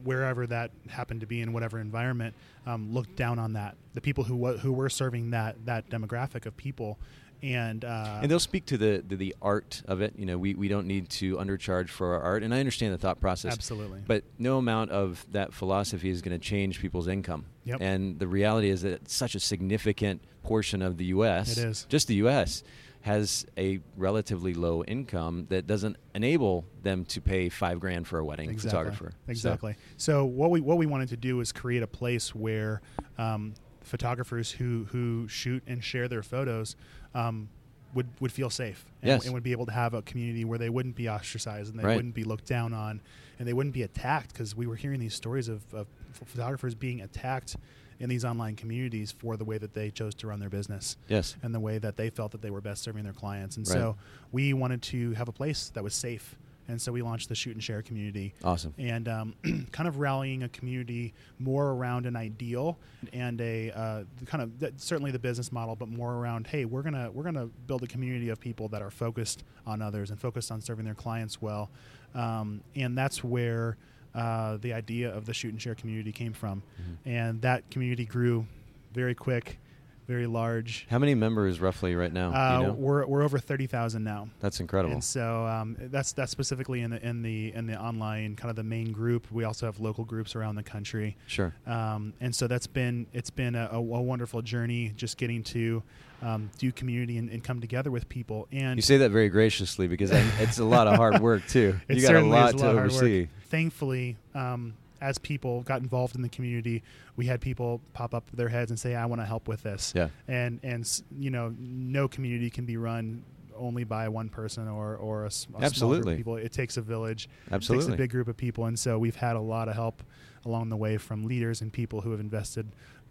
wherever 0.02 0.46
that 0.46 0.72
happened 0.88 1.20
to 1.20 1.26
be 1.26 1.40
in 1.42 1.52
whatever 1.52 1.78
environment, 1.78 2.34
um, 2.66 2.92
looked 2.92 3.14
down 3.14 3.38
on 3.38 3.52
that. 3.52 3.76
The 3.92 4.00
people 4.00 4.24
who 4.24 4.56
who 4.56 4.72
were 4.72 4.88
serving 4.88 5.30
that 5.30 5.54
that 5.66 5.88
demographic 5.90 6.46
of 6.46 6.56
people, 6.56 6.98
and 7.42 7.84
uh, 7.84 8.20
and 8.22 8.30
they'll 8.30 8.40
speak 8.40 8.64
to 8.66 8.78
the, 8.78 9.04
the 9.06 9.16
the 9.16 9.36
art 9.42 9.82
of 9.86 10.00
it. 10.00 10.14
You 10.16 10.24
know, 10.24 10.38
we, 10.38 10.54
we 10.54 10.66
don't 10.66 10.86
need 10.86 11.10
to 11.10 11.36
undercharge 11.36 11.90
for 11.90 12.14
our 12.14 12.22
art, 12.22 12.42
and 12.42 12.54
I 12.54 12.58
understand 12.58 12.94
the 12.94 12.98
thought 12.98 13.20
process. 13.20 13.52
Absolutely. 13.52 14.00
but 14.06 14.24
no 14.38 14.56
amount 14.56 14.90
of 14.90 15.26
that 15.32 15.52
philosophy 15.52 16.08
is 16.08 16.22
going 16.22 16.38
to 16.38 16.44
change 16.44 16.80
people's 16.80 17.06
income. 17.06 17.44
Yep. 17.64 17.78
And 17.80 18.18
the 18.18 18.26
reality 18.26 18.70
is 18.70 18.82
that 18.82 18.92
it's 18.92 19.14
such 19.14 19.34
a 19.34 19.40
significant 19.40 20.22
portion 20.42 20.80
of 20.80 20.96
the 20.96 21.06
U.S. 21.06 21.58
It 21.58 21.64
is. 21.64 21.86
just 21.90 22.08
the 22.08 22.16
U.S. 22.16 22.64
has 23.04 23.44
a 23.58 23.78
relatively 23.98 24.54
low 24.54 24.82
income 24.84 25.44
that 25.50 25.66
doesn't 25.66 25.94
enable 26.14 26.64
them 26.82 27.04
to 27.04 27.20
pay 27.20 27.50
five 27.50 27.78
grand 27.78 28.08
for 28.08 28.18
a 28.18 28.24
wedding 28.24 28.48
exactly. 28.48 28.70
photographer. 28.70 29.10
So- 29.12 29.30
Exactly. 29.30 29.74
So, 29.98 30.24
what 30.24 30.50
we 30.50 30.60
what 30.62 30.78
we 30.78 30.86
wanted 30.86 31.10
to 31.10 31.18
do 31.18 31.40
is 31.40 31.52
create 31.52 31.82
a 31.82 31.86
place 31.86 32.34
where 32.34 32.80
um, 33.18 33.52
photographers 33.82 34.50
who 34.50 34.84
who 34.90 35.28
shoot 35.28 35.62
and 35.66 35.84
share 35.84 36.08
their 36.08 36.22
photos 36.22 36.76
um, 37.14 37.50
would 37.92 38.08
would 38.20 38.32
feel 38.32 38.48
safe 38.48 38.86
and, 39.02 39.08
Yes. 39.10 39.26
and 39.26 39.34
would 39.34 39.42
be 39.42 39.52
able 39.52 39.66
to 39.66 39.72
have 39.72 39.92
a 39.92 40.00
community 40.00 40.46
where 40.46 40.58
they 40.58 40.70
wouldn't 40.70 40.96
be 40.96 41.06
ostracized 41.10 41.70
and 41.72 41.78
they 41.78 41.84
Right. 41.86 41.96
wouldn't 41.96 42.14
be 42.14 42.24
looked 42.24 42.46
down 42.46 42.72
on 42.72 43.02
and 43.38 43.46
they 43.46 43.52
wouldn't 43.52 43.74
be 43.74 43.82
attacked 43.82 44.32
because 44.32 44.56
we 44.56 44.66
were 44.66 44.76
hearing 44.76 44.98
these 44.98 45.14
stories 45.14 45.48
of, 45.48 45.62
of 45.74 45.86
ph- 46.14 46.26
photographers 46.30 46.74
being 46.74 47.02
attacked 47.02 47.56
in 48.00 48.08
these 48.08 48.24
online 48.24 48.56
communities 48.56 49.12
for 49.12 49.36
the 49.36 49.44
way 49.44 49.58
that 49.58 49.74
they 49.74 49.90
chose 49.90 50.14
to 50.16 50.26
run 50.26 50.40
their 50.40 50.50
business 50.50 50.96
yes. 51.08 51.36
and 51.42 51.54
the 51.54 51.60
way 51.60 51.78
that 51.78 51.96
they 51.96 52.10
felt 52.10 52.32
that 52.32 52.42
they 52.42 52.50
were 52.50 52.60
best 52.60 52.82
serving 52.82 53.04
their 53.04 53.12
clients. 53.12 53.56
And 53.56 53.66
Right. 53.68 53.74
so 53.74 53.96
we 54.32 54.52
wanted 54.52 54.82
to 54.82 55.12
have 55.12 55.28
a 55.28 55.32
place 55.32 55.70
that 55.74 55.82
was 55.84 55.94
safe. 55.94 56.36
And 56.66 56.80
so 56.80 56.92
we 56.92 57.02
launched 57.02 57.28
the 57.28 57.34
Shoot 57.34 57.52
and 57.52 57.62
Share 57.62 57.82
community. 57.82 58.32
Awesome. 58.42 58.72
And 58.78 59.06
um, 59.06 59.34
kind 59.72 59.86
of 59.86 59.98
rallying 59.98 60.44
a 60.44 60.48
community 60.48 61.12
more 61.38 61.72
around 61.72 62.06
an 62.06 62.16
ideal 62.16 62.78
and 63.12 63.38
a 63.42 63.70
uh, 63.70 64.04
kind 64.24 64.42
of 64.42 64.58
th- 64.58 64.72
certainly 64.78 65.10
the 65.10 65.18
business 65.18 65.52
model, 65.52 65.76
but 65.76 65.88
more 65.88 66.14
around 66.14 66.46
hey, 66.46 66.64
we're 66.64 66.80
gonna 66.80 67.10
we're 67.10 67.22
gonna 67.22 67.48
build 67.66 67.82
a 67.82 67.86
community 67.86 68.30
of 68.30 68.40
people 68.40 68.68
that 68.68 68.80
are 68.80 68.90
focused 68.90 69.44
on 69.66 69.82
others 69.82 70.08
and 70.10 70.18
focused 70.18 70.50
on 70.50 70.62
serving 70.62 70.86
their 70.86 70.94
clients 70.94 71.42
well. 71.42 71.68
Um, 72.14 72.62
and 72.74 72.96
that's 72.96 73.22
where 73.22 73.76
uh, 74.14 74.58
the 74.58 74.72
idea 74.72 75.14
of 75.14 75.26
the 75.26 75.34
Shoot 75.34 75.52
and 75.52 75.60
Share 75.60 75.74
community 75.74 76.12
came 76.12 76.32
from. 76.32 76.62
Mm-hmm. 76.80 77.08
And 77.08 77.42
that 77.42 77.68
community 77.70 78.04
grew 78.04 78.46
very 78.92 79.14
quick, 79.14 79.58
very 80.06 80.26
large. 80.26 80.86
How 80.90 80.98
many 80.98 81.14
members 81.14 81.60
roughly 81.60 81.94
right 81.94 82.12
now? 82.12 82.32
Uh, 82.32 82.58
you 82.60 82.66
know? 82.66 82.72
We're 82.74 83.06
we're 83.06 83.22
over 83.22 83.38
thirty 83.38 83.66
thousand 83.66 84.04
now. 84.04 84.28
That's 84.40 84.60
incredible. 84.60 84.94
And 84.94 85.04
so 85.04 85.46
um, 85.46 85.76
that's 85.78 86.12
that's 86.12 86.30
specifically 86.32 86.80
in 86.82 86.90
the 86.90 87.06
in 87.06 87.22
the 87.22 87.52
in 87.54 87.66
the 87.66 87.80
online 87.80 88.36
kind 88.36 88.50
of 88.50 88.56
the 88.56 88.62
main 88.64 88.92
group. 88.92 89.30
We 89.30 89.44
also 89.44 89.66
have 89.66 89.80
local 89.80 90.04
groups 90.04 90.36
around 90.36 90.56
the 90.56 90.62
country, 90.62 91.16
Sure. 91.26 91.54
um, 91.66 92.12
and 92.20 92.34
so 92.34 92.46
that's 92.46 92.66
been 92.66 93.06
it's 93.12 93.30
been 93.30 93.54
a, 93.54 93.68
a, 93.72 93.76
a 93.78 93.80
wonderful 93.80 94.42
journey 94.42 94.92
just 94.96 95.16
getting 95.16 95.42
to 95.44 95.82
um, 96.22 96.50
do 96.58 96.72
community 96.72 97.18
and, 97.18 97.28
and 97.30 97.44
come 97.44 97.60
together 97.60 97.90
with 97.90 98.08
people. 98.08 98.48
And 98.52 98.76
You 98.76 98.82
say 98.82 98.98
that 98.98 99.10
very 99.10 99.28
graciously 99.28 99.88
because 99.88 100.10
I, 100.12 100.24
it's 100.40 100.58
a 100.58 100.64
lot 100.64 100.86
of 100.86 100.96
hard 100.96 101.20
work 101.20 101.46
too. 101.48 101.78
You 101.88 102.00
got 102.00 102.14
a 102.14 102.20
lot 102.20 102.52
to 102.52 102.56
lot 102.58 102.74
work. 102.74 102.84
oversee. 102.86 103.28
Thankfully, 103.50 104.16
um, 104.34 104.74
as 105.04 105.18
people 105.18 105.62
got 105.62 105.80
involved 105.82 106.16
in 106.16 106.22
the 106.22 106.28
community, 106.28 106.82
we 107.16 107.26
had 107.26 107.40
people 107.40 107.80
pop 107.92 108.14
up 108.14 108.24
their 108.32 108.48
heads 108.48 108.70
and 108.70 108.80
say, 108.80 108.94
"I 108.94 109.06
want 109.06 109.20
to 109.20 109.26
help 109.26 109.46
with 109.48 109.62
this." 109.62 109.92
Yeah. 109.94 110.08
And 110.26 110.60
and 110.62 110.82
you 111.18 111.30
know, 111.30 111.54
no 111.58 112.08
community 112.08 112.50
can 112.50 112.64
be 112.64 112.76
run 112.76 113.22
only 113.56 113.84
by 113.84 114.08
one 114.08 114.28
person 114.28 114.66
or 114.66 114.96
or 114.96 115.24
a, 115.24 115.26
a 115.26 115.30
small 115.30 115.60
group 115.60 115.66
Absolutely. 115.66 116.12
of 116.14 116.16
people. 116.18 116.36
It 116.36 116.52
takes 116.52 116.76
a 116.76 116.82
village. 116.82 117.24
It 117.46 117.50
takes 117.50 117.54
Absolutely. 117.54 117.94
a 117.94 117.96
big 117.96 118.10
group 118.10 118.28
of 118.28 118.36
people, 118.36 118.64
and 118.64 118.78
so 118.78 118.98
we've 118.98 119.16
had 119.16 119.36
a 119.36 119.40
lot 119.40 119.68
of 119.68 119.74
help 119.74 120.02
along 120.46 120.70
the 120.70 120.76
way 120.76 120.96
from 120.98 121.24
leaders 121.26 121.60
and 121.60 121.72
people 121.72 122.00
who 122.00 122.10
have 122.10 122.20
invested 122.20 122.66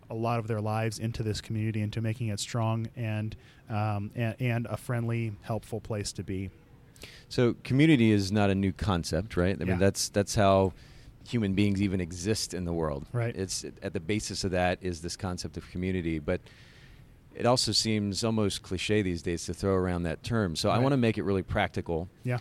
a 0.09 0.15
lot 0.15 0.37
of 0.39 0.47
their 0.47 0.61
lives 0.61 0.99
into 0.99 1.23
this 1.23 1.41
community, 1.41 1.81
into 1.81 2.01
making 2.01 2.27
it 2.27 2.39
strong 2.39 2.87
and 2.95 3.35
um, 3.69 4.11
and, 4.15 4.35
and 4.39 4.65
a 4.67 4.77
friendly, 4.77 5.31
helpful 5.43 5.79
place 5.79 6.11
to 6.13 6.23
be. 6.23 6.49
So 7.29 7.55
community 7.63 8.11
is 8.11 8.31
not 8.31 8.49
a 8.49 8.55
new 8.55 8.71
concept, 8.71 9.37
right? 9.37 9.55
I 9.59 9.63
Yeah. 9.63 9.71
mean, 9.71 9.79
that's 9.79 10.09
that's 10.09 10.35
how 10.35 10.73
human 11.27 11.53
beings 11.53 11.81
even 11.81 12.01
exist 12.01 12.53
in 12.53 12.65
the 12.65 12.73
world. 12.73 13.05
Right. 13.13 13.35
It's 13.35 13.63
at 13.81 13.93
the 13.93 13.99
basis 13.99 14.43
of 14.43 14.51
that 14.51 14.79
is 14.81 15.01
this 15.01 15.15
concept 15.15 15.57
of 15.57 15.69
community, 15.71 16.19
but 16.19 16.41
it 17.35 17.45
also 17.45 17.71
seems 17.71 18.23
almost 18.23 18.61
cliche 18.61 19.01
these 19.01 19.21
days 19.21 19.45
to 19.45 19.53
throw 19.53 19.73
around 19.73 20.03
that 20.03 20.23
term. 20.23 20.55
So 20.55 20.69
I 20.69 20.77
want 20.79 20.93
to 20.93 20.97
make 20.97 21.17
it 21.17 21.23
really 21.23 21.41
practical 21.43 22.07
Yeah. 22.23 22.37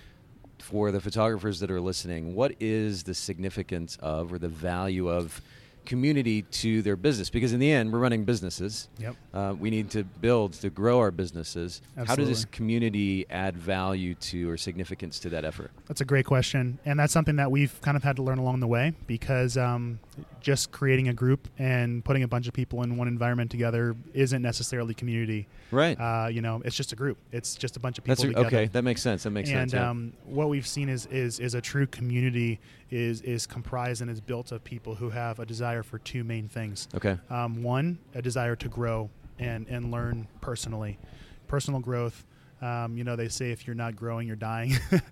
for 0.59 0.91
the 0.91 1.01
photographers 1.01 1.61
that 1.61 1.71
are 1.71 1.81
listening. 1.81 2.35
What 2.35 2.55
is 2.61 3.05
the 3.05 3.15
significance 3.15 3.97
of 4.03 4.33
or 4.33 4.39
the 4.39 4.49
value 4.49 5.09
of 5.09 5.41
community 5.85 6.43
to 6.43 6.83
their 6.83 6.97
business? 6.97 7.31
Because 7.31 7.53
in 7.53 7.61
the 7.61 7.71
end, 7.71 7.93
we're 7.93 7.99
running 7.99 8.25
businesses. 8.25 8.89
Yep. 8.99 9.17
Uh, 9.33 9.55
we 9.59 9.71
need 9.71 9.91
to 9.91 10.05
build 10.05 10.55
to 10.55 10.71
grow 10.71 10.99
our 10.99 11.11
businesses. 11.11 11.83
How 11.97 12.15
does 12.15 12.29
this 12.29 12.45
community 12.45 13.27
add 13.31 13.57
value 13.57 14.15
to 14.15 14.51
or 14.51 14.57
significance 14.57 15.19
to 15.21 15.29
that 15.31 15.45
effort? 15.45 15.71
That's 15.87 16.01
a 16.01 16.05
great 16.05 16.27
question, 16.27 16.79
and 16.85 16.99
that's 16.99 17.13
something 17.13 17.37
that 17.37 17.51
we've 17.51 17.81
kind 17.83 17.97
of 17.97 18.03
had 18.03 18.17
to 18.17 18.23
learn 18.23 18.39
along 18.39 18.61
the 18.61 18.67
way 18.67 18.95
because 19.07 19.57
um, 19.57 20.01
just 20.43 20.73
creating 20.73 21.09
a 21.09 21.15
group 21.15 21.49
and 21.59 22.05
putting 22.05 22.25
a 22.25 22.29
bunch 22.29 22.49
of 22.49 22.53
people 22.53 22.83
in 22.83 22.97
one 22.97 23.09
environment 23.09 23.51
together 23.51 23.95
isn't 24.13 24.43
necessarily 24.43 24.93
community. 24.93 25.47
Right. 25.71 25.99
Uh, 25.99 26.29
you 26.29 26.43
know, 26.43 26.61
it's 26.65 26.77
just 26.77 26.93
a 26.93 26.97
group. 26.97 27.17
It's 27.31 27.55
just 27.55 27.77
a 27.77 27.81
bunch 27.81 27.97
of 27.99 28.05
people 28.05 28.25
a, 28.25 28.29
together. 28.29 28.47
okay. 28.47 28.67
That 28.67 28.83
makes 28.83 29.01
sense. 29.01 29.23
That 29.23 29.31
makes 29.31 29.49
and 29.49 29.71
sense. 29.71 29.73
yeah. 29.73 29.89
um, 29.89 30.13
what 30.27 30.49
we've 30.49 30.67
seen 30.67 30.89
is, 30.89 31.07
is 31.07 31.39
is 31.39 31.55
a 31.55 31.61
true 31.61 31.87
community 31.87 32.61
is 32.91 33.23
is 33.23 33.47
comprised 33.47 34.03
and 34.03 34.11
is 34.11 34.21
built 34.21 34.53
of 34.53 34.63
people 34.65 34.95
who 34.95 35.09
have 35.11 35.39
a 35.39 35.47
desire 35.47 35.83
for 35.83 35.99
two 35.99 36.25
main 36.25 36.49
things. 36.49 36.89
okay. 36.95 37.17
Um, 37.31 37.63
one, 37.63 37.99
a 38.15 38.21
desire 38.21 38.57
to 38.57 38.69
grow 38.69 39.09
and 39.39 39.67
and 39.69 39.91
learn 39.91 40.27
personally, 40.41 40.99
personal 41.47 41.81
growth. 41.81 42.25
Um, 42.61 42.97
you 42.97 43.05
know, 43.05 43.17
they 43.17 43.29
say 43.29 43.51
if 43.51 43.67
you're 43.67 43.75
not 43.75 43.97
growing, 43.97 44.27
you're 44.27 44.37
dying. 44.37 44.75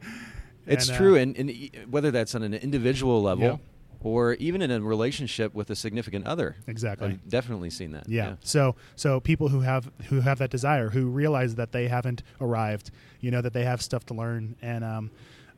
It's 0.67 0.89
And, 0.89 0.95
uh, 0.95 0.99
true, 0.99 1.17
and, 1.17 1.37
and 1.37 1.71
whether 1.91 2.11
that's 2.11 2.35
on 2.35 2.43
an 2.43 2.53
individual 2.55 3.23
level 3.23 3.45
Yeah. 3.45 3.57
Or 4.03 4.35
even 4.35 4.63
in 4.63 4.71
a 4.71 4.81
relationship 4.81 5.55
with 5.55 5.71
a 5.71 5.77
significant 5.77 6.27
other, 6.27 6.57
Exactly. 6.67 7.09
I've 7.09 7.29
definitely 7.29 7.71
seen 7.71 7.93
that. 7.93 8.09
Yeah. 8.09 8.37
So 8.43 8.77
so 8.97 9.21
people 9.21 9.49
who 9.49 9.61
have 9.61 9.91
who 10.09 10.21
have 10.21 10.39
that 10.39 10.51
desire, 10.51 10.91
who 10.91 11.07
realize 11.07 11.55
that 11.57 11.73
they 11.73 11.89
haven't 11.89 12.23
arrived, 12.41 12.91
you 13.21 13.31
know, 13.31 13.41
that 13.41 13.53
they 13.53 13.65
have 13.65 13.83
stuff 13.83 14.07
to 14.07 14.15
learn, 14.15 14.57
and 14.63 14.85
um, 14.85 15.11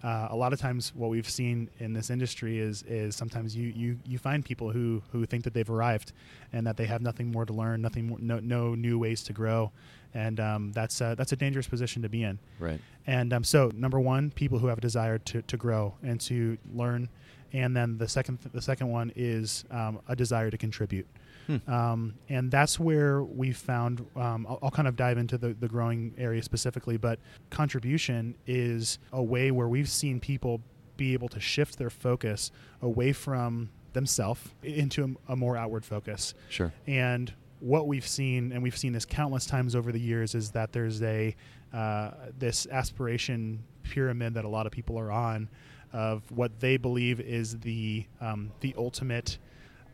uh, 0.03 0.29
a 0.31 0.37
lot 0.37 0.53
of 0.53 0.61
times 0.61 0.93
what 0.95 1.11
we've 1.11 1.29
seen 1.29 1.71
in 1.79 1.93
this 1.93 2.11
industry 2.11 2.59
is 2.59 2.83
is 2.85 3.15
sometimes 3.15 3.55
you 3.55 3.69
you 3.69 3.99
you 4.05 4.19
find 4.19 4.45
people 4.45 4.71
who 4.71 5.03
who 5.13 5.25
think 5.25 5.45
that 5.45 5.55
they've 5.55 5.71
arrived, 5.71 6.13
and 6.53 6.67
that 6.67 6.77
they 6.77 6.87
have 6.87 7.03
nothing 7.03 7.31
more 7.31 7.45
to 7.45 7.53
learn, 7.53 7.81
nothing 7.81 8.09
more, 8.09 8.19
no 8.21 8.41
no 8.41 8.75
new 8.75 8.99
ways 8.99 9.23
to 9.23 9.33
grow, 9.33 9.71
and 10.15 10.41
um, 10.41 10.73
that's 10.73 11.01
uh, 11.01 11.15
that's 11.15 11.33
a 11.33 11.37
dangerous 11.37 11.69
position 11.69 12.03
to 12.03 12.09
be 12.09 12.25
in. 12.25 12.39
Right. 12.59 12.81
And 13.07 13.33
um, 13.33 13.45
so, 13.45 13.71
number 13.75 13.99
one, 14.01 14.31
people 14.31 14.59
who 14.59 14.69
have 14.69 14.79
a 14.79 14.81
desire 14.81 15.19
to, 15.19 15.43
to 15.43 15.57
grow 15.57 15.95
and 16.03 16.21
to 16.23 16.59
learn, 16.75 17.09
and 17.52 17.76
then 17.76 17.99
the 17.99 18.09
second 18.09 18.38
the 18.52 18.62
second 18.62 18.88
one 18.88 19.12
is 19.14 19.64
um, 19.71 20.00
a 20.09 20.16
desire 20.16 20.50
to 20.50 20.59
contribute. 20.59 21.06
Hmm. 21.47 21.71
Um, 21.71 22.14
and 22.28 22.50
that's 22.50 22.78
where 22.78 23.23
we 23.23 23.52
found. 23.52 24.06
Um, 24.16 24.47
I'll, 24.49 24.59
I'll 24.62 24.71
kind 24.71 24.88
of 24.88 24.97
dive 24.97 25.18
into 25.18 25.37
the, 25.38 25.54
the 25.54 25.68
growing 25.68 26.14
area 26.16 26.42
specifically, 26.42 26.97
but 26.97 27.18
contribution 27.50 28.35
is 28.47 28.99
a 29.12 29.23
way 29.23 29.50
where 29.50 29.68
we've 29.68 29.88
seen 29.88 30.21
people 30.21 30.61
be 30.97 31.14
able 31.14 31.28
to 31.28 31.40
shift 31.40 31.78
their 31.78 31.90
focus 31.90 32.52
away 32.80 33.12
from 33.12 33.71
themselves 33.92 34.40
into 34.62 35.16
a, 35.28 35.32
a 35.32 35.37
more 35.37 35.56
outward 35.56 35.85
focus. 35.85 36.35
Sure. 36.49 36.73
And 36.87 37.32
what 37.61 37.87
we've 37.87 38.06
seen, 38.06 38.52
and 38.52 38.62
we've 38.62 38.76
seen 38.76 38.92
this 38.92 39.04
countless 39.04 39.47
times 39.47 39.75
over 39.75 39.92
the 39.92 40.00
years, 40.00 40.35
is 40.35 40.50
that 40.50 40.73
there's 40.73 41.02
a 41.02 41.35
uh, 41.73 42.11
this 42.38 42.66
aspiration 42.71 43.62
pyramid 43.82 44.35
that 44.35 44.44
a 44.44 44.49
lot 44.49 44.66
of 44.66 44.73
people 44.73 44.99
are 44.99 45.11
on 45.11 45.49
of 45.93 46.23
what 46.31 46.61
they 46.61 46.77
believe 46.77 47.21
is 47.21 47.59
the 47.61 48.07
um, 48.21 48.51
the 48.61 48.75
ultimate 48.77 49.39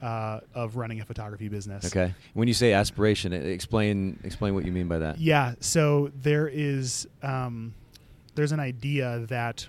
uh, 0.03 0.41
of 0.55 0.77
running 0.77 1.01
a 1.01 1.05
photography 1.05 1.49
business. 1.49 1.87
Okay. 1.87 2.15
When 2.35 2.49
you 2.49 2.55
say 2.55 2.73
aspiration, 2.73 3.33
explain 3.33 4.19
explain 4.25 4.55
what 4.55 4.65
you 4.65 4.73
mean 4.73 4.89
by 4.89 4.99
that. 4.99 5.19
Yeah. 5.19 5.55
So 5.61 6.11
there 6.23 6.49
is 6.49 7.09
um, 7.23 7.75
there's 8.35 8.53
an 8.53 8.61
idea 8.61 9.27
that 9.29 9.67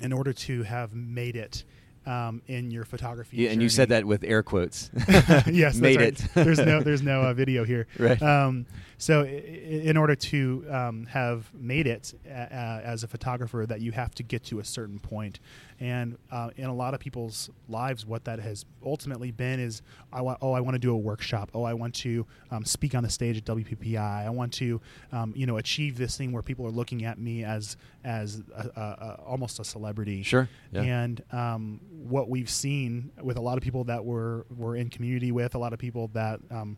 in 0.00 0.12
order 0.12 0.32
to 0.32 0.62
have 0.62 0.94
made 0.94 1.36
it 1.36 1.64
um, 2.06 2.42
in 2.46 2.70
your 2.70 2.84
photography, 2.84 3.38
Yeah, 3.38 3.50
and 3.50 3.62
you 3.62 3.68
said 3.68 3.88
that 3.90 4.04
with 4.04 4.24
air 4.24 4.42
quotes. 4.42 4.90
yes, 5.46 5.76
made 5.76 5.96
right. 5.98 6.08
it. 6.20 6.28
there's 6.34 6.58
no 6.58 6.80
there's 6.82 7.02
no 7.02 7.22
uh, 7.22 7.34
video 7.34 7.64
here. 7.64 7.86
Right. 7.98 8.20
Um, 8.22 8.66
so, 8.98 9.22
i- 9.22 9.26
in 9.26 9.96
order 9.96 10.14
to 10.14 10.64
um, 10.70 11.06
have 11.06 11.52
made 11.54 11.86
it 11.88 12.14
uh, 12.28 12.32
uh, 12.32 12.80
as 12.84 13.02
a 13.02 13.08
photographer, 13.08 13.64
that 13.66 13.80
you 13.80 13.90
have 13.92 14.14
to 14.16 14.22
get 14.22 14.44
to 14.44 14.60
a 14.60 14.64
certain 14.64 14.98
point, 15.00 15.40
and 15.80 16.16
uh, 16.30 16.50
in 16.56 16.66
a 16.66 16.74
lot 16.74 16.94
of 16.94 17.00
people's 17.00 17.50
lives, 17.68 18.06
what 18.06 18.24
that 18.24 18.38
has 18.38 18.64
ultimately 18.84 19.30
been 19.32 19.58
is, 19.58 19.82
I 20.12 20.20
want, 20.22 20.38
oh, 20.40 20.52
I 20.52 20.60
want 20.60 20.74
to 20.76 20.78
do 20.78 20.92
a 20.92 20.96
workshop. 20.96 21.50
Oh, 21.54 21.64
I 21.64 21.74
want 21.74 21.94
to 21.96 22.24
um, 22.52 22.64
speak 22.64 22.94
on 22.94 23.02
the 23.02 23.10
stage 23.10 23.36
at 23.36 23.44
WPPI. 23.44 23.98
I 24.26 24.30
want 24.30 24.52
to, 24.54 24.80
um, 25.10 25.32
you 25.36 25.46
know, 25.46 25.56
achieve 25.56 25.98
this 25.98 26.16
thing 26.16 26.30
where 26.32 26.42
people 26.42 26.64
are 26.66 26.70
looking 26.70 27.04
at 27.04 27.18
me 27.18 27.42
as 27.44 27.76
as 28.04 28.42
a, 28.54 28.68
a, 28.76 28.80
a, 28.80 29.22
almost 29.26 29.58
a 29.60 29.64
celebrity. 29.64 30.22
Sure. 30.22 30.48
Yeah. 30.72 30.82
And 30.82 31.22
um, 31.32 31.80
what 31.92 32.28
we've 32.28 32.50
seen 32.50 33.12
with 33.22 33.36
a 33.36 33.40
lot 33.40 33.56
of 33.58 33.62
people 33.62 33.84
that 33.84 34.04
we're 34.04 34.44
we're 34.56 34.76
in 34.76 34.88
community 34.88 35.30
with, 35.32 35.54
a 35.54 35.58
lot 35.58 35.72
of 35.72 35.78
people 35.78 36.08
that 36.14 36.40
um, 36.50 36.76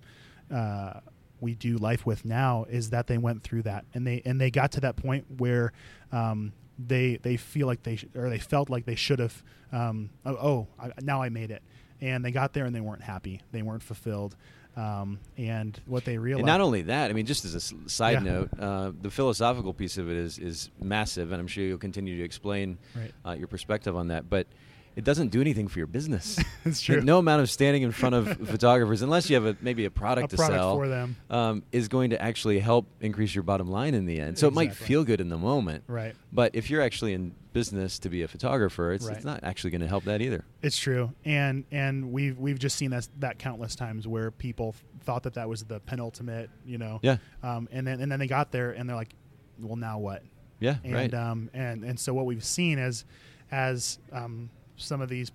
uh, 0.52 1.00
we 1.40 1.54
do 1.54 1.76
life 1.76 2.04
with 2.06 2.25
now, 2.25 2.64
is 2.68 2.90
that 2.90 3.06
they 3.06 3.18
went 3.18 3.42
through 3.42 3.62
that 3.62 3.85
and 3.94 4.06
they 4.06 4.23
and 4.25 4.40
they 4.40 4.50
got 4.50 4.73
to 4.73 4.80
that 4.80 4.97
point 4.97 5.25
where 5.38 5.73
um, 6.12 6.52
they 6.78 7.16
they 7.16 7.37
feel 7.37 7.66
like 7.66 7.83
they 7.83 7.97
sh- 7.97 8.06
or 8.14 8.28
they 8.28 8.38
felt 8.38 8.71
like 8.71 8.85
they 8.87 8.94
should 8.97 9.18
have. 9.18 9.42
Um, 9.73 10.11
oh, 10.25 10.37
oh 10.37 10.66
I, 10.80 10.90
now 11.02 11.23
I 11.23 11.28
made 11.28 11.50
it, 11.50 11.62
and 12.00 12.25
they 12.25 12.30
got 12.30 12.52
there 12.52 12.64
and 12.64 12.75
they 12.75 12.80
weren't 12.80 13.02
happy. 13.02 13.40
They 13.52 13.62
weren't 13.62 13.83
fulfilled. 13.83 14.37
Um, 14.76 15.21
and 15.38 15.80
what 15.87 16.04
they 16.04 16.18
realized. 16.18 16.40
And 16.40 16.47
not 16.49 16.61
only 16.61 16.83
that, 16.83 17.09
I 17.09 17.14
mean, 17.14 17.26
just 17.26 17.44
as 17.44 17.54
a 17.54 17.88
side 17.88 18.14
Yeah. 18.25 18.33
note, 18.33 18.50
uh, 18.59 18.90
the 19.00 19.09
philosophical 19.09 19.73
piece 19.73 19.99
of 19.99 20.11
it 20.11 20.16
is 20.16 20.37
is 20.37 20.71
massive, 20.83 21.30
and 21.30 21.40
I'm 21.40 21.47
sure 21.47 21.62
you'll 21.62 21.78
continue 21.78 22.16
to 22.18 22.25
explain 22.25 22.78
Right. 22.97 23.12
uh, 23.25 23.33
your 23.38 23.47
perspective 23.47 23.94
on 23.94 24.09
that. 24.09 24.28
But 24.28 24.49
it 24.96 25.04
doesn't 25.04 25.28
do 25.28 25.40
anything 25.40 25.68
for 25.68 25.78
your 25.78 25.86
business. 25.86 26.38
It's 26.66 26.80
true. 26.80 27.02
No 27.02 27.18
amount 27.18 27.42
of 27.42 27.50
standing 27.50 27.82
in 27.82 27.92
front 27.92 28.14
of 28.14 28.26
photographers, 28.48 29.02
unless 29.02 29.28
you 29.28 29.34
have 29.36 29.44
a 29.44 29.54
maybe 29.60 29.84
a 29.84 29.90
product 29.90 30.32
a 30.32 30.36
to 30.36 30.36
product 30.36 30.58
sell, 30.58 30.76
for 30.76 30.88
them. 30.88 31.16
um, 31.28 31.62
is 31.72 31.88
going 31.88 32.10
to 32.10 32.22
actually 32.22 32.58
help 32.58 32.86
increase 33.00 33.34
your 33.34 33.42
bottom 33.44 33.68
line 33.70 33.92
in 33.94 34.06
the 34.06 34.18
end. 34.18 34.38
So 34.38 34.48
it 34.48 34.54
might 34.54 34.74
feel 34.74 35.04
good 35.04 35.20
in 35.20 35.28
the 35.28 35.36
moment, 35.36 35.84
Right. 35.86 36.14
but 36.32 36.54
if 36.54 36.70
you're 36.70 36.80
actually 36.80 37.12
in 37.12 37.34
business 37.52 37.98
to 38.00 38.08
be 38.08 38.22
a 38.22 38.28
photographer, 38.28 38.92
it's, 38.92 39.04
Right. 39.06 39.16
it's 39.16 39.24
not 39.26 39.40
actually 39.44 39.70
going 39.72 39.82
to 39.82 39.86
help 39.88 40.04
that 40.04 40.22
either. 40.22 40.42
It's 40.62 40.78
true, 40.78 41.12
and 41.24 41.64
and 41.70 42.10
we've 42.10 42.38
we've 42.38 42.58
just 42.58 42.76
seen 42.76 42.90
that 42.92 43.06
that 43.18 43.38
countless 43.38 43.74
times 43.76 44.08
where 44.08 44.30
people 44.30 44.74
thought 45.02 45.24
that 45.24 45.34
that 45.34 45.46
was 45.48 45.64
the 45.64 45.80
penultimate, 45.80 46.48
you 46.64 46.78
know. 46.78 46.98
Yeah. 47.02 47.18
Um, 47.42 47.68
and 47.70 47.86
then 47.86 48.00
and 48.00 48.10
then 48.10 48.18
they 48.18 48.26
got 48.26 48.52
there 48.52 48.70
and 48.70 48.88
they're 48.88 48.96
like, 48.96 49.12
well, 49.60 49.76
now 49.76 49.98
what? 49.98 50.22
Yeah, 50.60 50.76
And 50.82 50.94
right. 50.94 51.12
um, 51.14 51.50
and 51.52 51.84
and 51.84 52.00
so 52.00 52.14
what 52.14 52.24
we've 52.24 52.42
seen 52.44 52.78
as 52.78 53.04
as 53.50 53.98
um, 54.12 54.48
some 54.76 55.00
of 55.00 55.09
these 55.09 55.33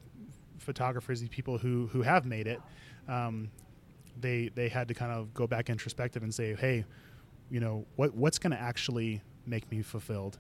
photographers, 0.57 1.19
these 1.19 1.29
people 1.29 1.57
who 1.57 1.87
who 1.87 2.01
have 2.01 2.25
made 2.25 2.47
it, 2.47 2.61
um, 3.07 3.49
they 4.19 4.49
they 4.55 4.69
had 4.69 4.87
to 4.87 4.93
kind 4.93 5.11
of 5.11 5.33
go 5.33 5.47
back 5.47 5.69
introspective 5.69 6.23
and 6.23 6.33
say, 6.33 6.55
hey, 6.55 6.85
you 7.49 7.59
know, 7.59 7.85
what 7.95 8.13
what's 8.13 8.39
going 8.39 8.51
to 8.51 8.59
actually 8.59 9.21
make 9.45 9.69
me 9.71 9.81
fulfilled, 9.81 10.39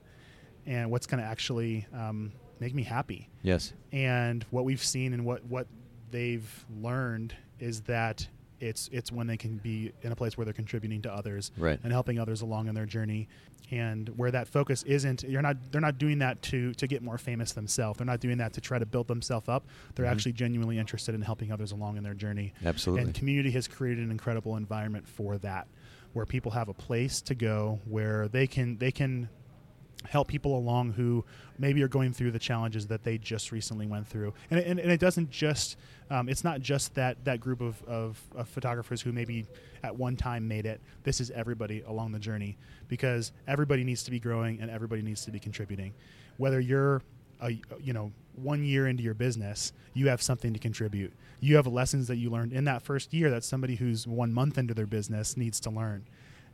and 0.65 0.91
what's 0.91 1.07
going 1.07 1.21
to 1.21 1.27
actually 1.27 1.87
um, 1.93 2.31
make 2.59 2.73
me 2.75 2.83
happy 2.83 3.29
yes. 3.41 3.73
and 3.91 4.45
what 4.51 4.65
we've 4.65 4.83
seen 4.83 5.13
and 5.13 5.25
what 5.25 5.43
what 5.45 5.67
they've 6.11 6.65
learned 6.81 7.35
is 7.59 7.81
that 7.81 8.27
it's 8.59 8.89
it's 8.91 9.11
when 9.11 9.27
they 9.27 9.37
can 9.37 9.57
be 9.57 9.91
in 10.01 10.11
a 10.11 10.15
place 10.15 10.37
where 10.37 10.45
they're 10.45 10.53
contributing 10.53 11.01
to 11.03 11.13
others 11.13 11.51
Right. 11.57 11.79
and 11.83 11.91
helping 11.91 12.19
others 12.19 12.41
along 12.41 12.67
in 12.67 12.75
their 12.75 12.85
journey 12.85 13.27
and 13.71 14.09
where 14.17 14.31
that 14.31 14.47
focus 14.47 14.83
isn't 14.83 15.23
you're 15.23 15.41
not 15.41 15.57
they're 15.71 15.81
not 15.81 15.97
doing 15.97 16.19
that 16.19 16.41
to 16.43 16.73
to 16.73 16.87
get 16.87 17.01
more 17.03 17.17
famous 17.17 17.53
themselves 17.53 17.97
they're 17.97 18.05
not 18.07 18.19
doing 18.19 18.37
that 18.39 18.53
to 18.53 18.61
try 18.61 18.79
to 18.79 18.85
build 18.85 19.07
themselves 19.07 19.47
up 19.47 19.65
they're 19.95 20.05
Mhm. 20.05 20.11
actually 20.11 20.33
genuinely 20.33 20.77
interested 20.77 21.13
in 21.15 21.21
helping 21.21 21.51
others 21.51 21.71
along 21.71 21.97
in 21.97 22.03
their 22.03 22.13
journey 22.13 22.53
Absolutely. 22.65 23.05
and 23.05 23.13
community 23.13 23.51
has 23.51 23.67
created 23.67 24.03
an 24.03 24.11
incredible 24.11 24.55
environment 24.57 25.07
for 25.07 25.37
that, 25.39 25.67
where 26.13 26.25
people 26.25 26.51
have 26.51 26.67
a 26.69 26.73
place 26.73 27.21
to 27.21 27.35
go 27.35 27.79
where 27.85 28.27
they 28.27 28.47
can 28.47 28.77
they 28.77 28.91
can 28.91 29.29
help 30.07 30.27
people 30.27 30.57
along 30.57 30.93
who 30.93 31.23
maybe 31.57 31.83
are 31.83 31.87
going 31.87 32.13
through 32.13 32.31
the 32.31 32.39
challenges 32.39 32.87
that 32.87 33.03
they 33.03 33.17
just 33.17 33.51
recently 33.51 33.85
went 33.85 34.07
through. 34.07 34.33
And, 34.49 34.59
and, 34.59 34.79
and 34.79 34.91
it 34.91 34.99
doesn't 34.99 35.29
just, 35.29 35.77
um, 36.09 36.29
it's 36.29 36.43
not 36.43 36.61
just 36.61 36.95
that, 36.95 37.23
that 37.25 37.39
group 37.39 37.61
of, 37.61 37.81
of, 37.83 38.21
of, 38.35 38.47
photographers 38.47 39.01
who 39.01 39.11
maybe 39.11 39.45
at 39.83 39.95
one 39.95 40.15
time 40.15 40.47
made 40.47 40.65
it. 40.65 40.79
This 41.03 41.19
is 41.19 41.31
everybody 41.31 41.83
along 41.85 42.13
the 42.13 42.19
journey 42.19 42.57
because 42.87 43.31
everybody 43.47 43.83
needs 43.83 44.03
to 44.03 44.11
be 44.11 44.19
growing 44.19 44.61
and 44.61 44.71
everybody 44.71 45.01
needs 45.01 45.25
to 45.25 45.31
be 45.31 45.39
contributing. 45.39 45.93
Whether 46.37 46.59
you're 46.59 47.01
a, 47.41 47.51
you 47.81 47.93
know, 47.93 48.11
one 48.35 48.63
year 48.63 48.87
into 48.87 49.03
your 49.03 49.13
business, 49.13 49.73
you 49.93 50.07
have 50.07 50.21
something 50.21 50.53
to 50.53 50.59
contribute. 50.59 51.11
You 51.41 51.57
have 51.57 51.67
lessons 51.67 52.07
that 52.07 52.17
you 52.17 52.29
learned 52.29 52.53
in 52.53 52.65
that 52.65 52.81
first 52.81 53.13
year 53.13 53.29
that 53.31 53.43
somebody 53.43 53.75
who's 53.75 54.07
one 54.07 54.33
month 54.33 54.57
into 54.57 54.73
their 54.73 54.85
business 54.85 55.35
needs 55.35 55.59
to 55.61 55.69
learn. 55.69 56.05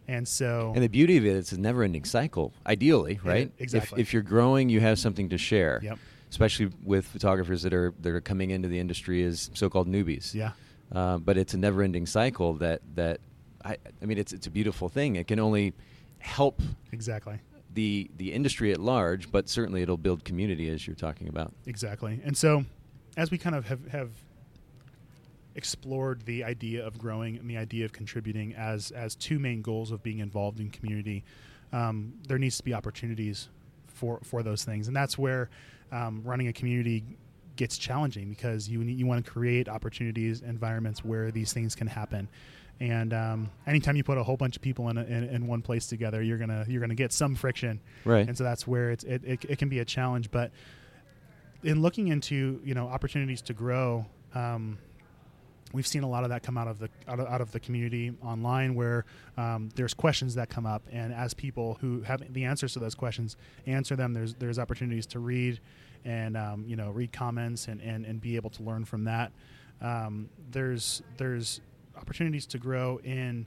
And 0.07 0.27
so, 0.27 0.71
and 0.75 0.83
the 0.83 0.89
beauty 0.89 1.17
of 1.17 1.25
it, 1.25 1.35
it's 1.35 1.51
a 1.51 1.59
never-ending 1.59 2.05
cycle. 2.05 2.53
Ideally, 2.65 3.19
right? 3.23 3.51
exactly. 3.57 4.01
If, 4.01 4.07
if, 4.07 4.13
you're 4.13 4.21
growing, 4.21 4.69
you 4.69 4.79
have 4.79 4.99
something 4.99 5.29
to 5.29 5.37
share. 5.37 5.79
Yep. 5.83 5.99
Especially 6.29 6.69
with 6.83 7.05
photographers 7.05 7.63
that 7.63 7.73
are 7.73 7.93
that 8.01 8.11
are 8.11 8.21
coming 8.21 8.49
into 8.49 8.67
the 8.67 8.79
industry 8.79 9.23
as 9.23 9.49
so-called 9.53 9.87
newbies. 9.87 10.33
Yeah. 10.33 10.51
Uh, 10.91 11.17
but 11.17 11.37
it's 11.37 11.53
a 11.53 11.57
never-ending 11.57 12.05
cycle 12.05 12.53
that 12.55 12.81
that 12.95 13.19
I, 13.63 13.77
I 14.01 14.05
mean, 14.05 14.17
it's 14.17 14.33
it's 14.33 14.47
a 14.47 14.51
beautiful 14.51 14.89
thing. 14.89 15.15
It 15.15 15.27
can 15.27 15.39
only 15.39 15.73
help 16.19 16.61
exactly 16.91 17.39
the 17.75 18.09
the 18.17 18.33
industry 18.33 18.71
at 18.71 18.79
large, 18.79 19.31
but 19.31 19.47
certainly 19.47 19.83
it'll 19.83 19.97
build 19.97 20.23
community 20.23 20.69
as 20.69 20.87
you're 20.87 20.95
talking 20.95 21.27
about. 21.27 21.53
Exactly. 21.67 22.19
And 22.23 22.35
so, 22.35 22.65
as 23.15 23.29
we 23.29 23.37
kind 23.37 23.55
of 23.55 23.67
have, 23.67 23.87
have 23.87 24.09
explored 25.55 26.25
the 26.25 26.43
idea 26.43 26.85
of 26.85 26.97
growing 26.97 27.37
and 27.37 27.49
the 27.49 27.57
idea 27.57 27.85
of 27.85 27.93
contributing 27.93 28.53
as 28.55 28.91
as 28.91 29.15
two 29.15 29.39
main 29.39 29.61
goals 29.61 29.91
of 29.91 30.03
being 30.03 30.19
involved 30.19 30.59
in 30.59 30.69
community. 30.69 31.23
Um, 31.73 32.13
there 32.27 32.37
needs 32.37 32.57
to 32.57 32.63
be 32.63 32.73
opportunities 32.73 33.49
for 33.87 34.19
for 34.23 34.43
those 34.43 34.63
things, 34.63 34.87
and 34.87 34.95
that's 34.95 35.17
where 35.17 35.49
um, 35.91 36.21
running 36.23 36.47
a 36.47 36.53
community 36.53 37.03
gets 37.55 37.77
challenging 37.77 38.29
because 38.29 38.67
you 38.67 38.81
you 38.81 39.05
want 39.05 39.25
to 39.25 39.31
create 39.31 39.69
opportunities, 39.69 40.41
environments 40.41 41.03
where 41.03 41.31
these 41.31 41.53
things 41.53 41.75
can 41.75 41.87
happen. 41.87 42.27
And 42.81 43.13
um, 43.13 43.49
anytime 43.65 43.95
you 43.95 44.03
put 44.03 44.17
a 44.17 44.23
whole 44.23 44.35
bunch 44.35 44.57
of 44.57 44.61
people 44.61 44.89
in, 44.89 44.97
a, 44.97 45.03
in, 45.03 45.23
in 45.29 45.47
one 45.47 45.61
place 45.61 45.87
together, 45.87 46.21
you're 46.21 46.37
gonna 46.37 46.65
you're 46.67 46.81
gonna 46.81 46.95
get 46.95 47.13
some 47.13 47.33
friction, 47.35 47.79
right? 48.03 48.27
And 48.27 48.37
so 48.37 48.43
that's 48.43 48.67
where 48.67 48.91
it's 48.91 49.05
it, 49.05 49.23
it, 49.23 49.45
it 49.47 49.57
can 49.57 49.69
be 49.69 49.79
a 49.79 49.85
challenge. 49.85 50.29
But 50.29 50.51
in 51.63 51.81
looking 51.81 52.09
into 52.09 52.59
you 52.65 52.73
know 52.73 52.87
opportunities 52.89 53.41
to 53.43 53.53
grow, 53.53 54.05
um, 54.33 54.77
we've 55.75 55.87
seen 55.87 56.03
a 56.03 56.09
lot 56.09 56.23
of 56.23 56.29
that 56.29 56.41
come 56.41 56.57
out 56.57 56.67
of 56.67 56.79
the 56.79 56.89
out 57.07 57.19
of, 57.19 57.27
out 57.27 57.41
of 57.41 57.51
the 57.51 57.59
community 57.59 58.11
online 58.23 58.73
where 58.75 59.05
um, 59.37 59.69
there's 59.75 59.93
questions 59.93 60.35
that 60.35 60.49
come 60.49 60.65
up 60.65 60.81
and 60.91 61.13
as 61.13 61.33
people 61.33 61.77
who 61.81 62.01
have 62.01 62.21
the 62.33 62.45
answers 62.45 62.73
to 62.73 62.79
those 62.79 62.95
questions 62.95 63.37
answer 63.67 63.95
them 63.95 64.13
there's 64.13 64.33
there's 64.35 64.57
opportunities 64.57 65.05
to 65.05 65.19
read 65.19 65.59
and 66.05 66.37
um, 66.37 66.63
you 66.65 66.75
know 66.75 66.91
read 66.91 67.11
comments 67.11 67.67
and, 67.67 67.81
and 67.81 68.05
and 68.05 68.21
be 68.21 68.35
able 68.35 68.49
to 68.51 68.63
learn 68.63 68.85
from 68.85 69.03
that. 69.03 69.31
Um, 69.81 70.29
there's 70.51 71.01
there's 71.17 71.59
opportunities 71.97 72.45
to 72.47 72.57
grow 72.57 72.99
in 73.03 73.45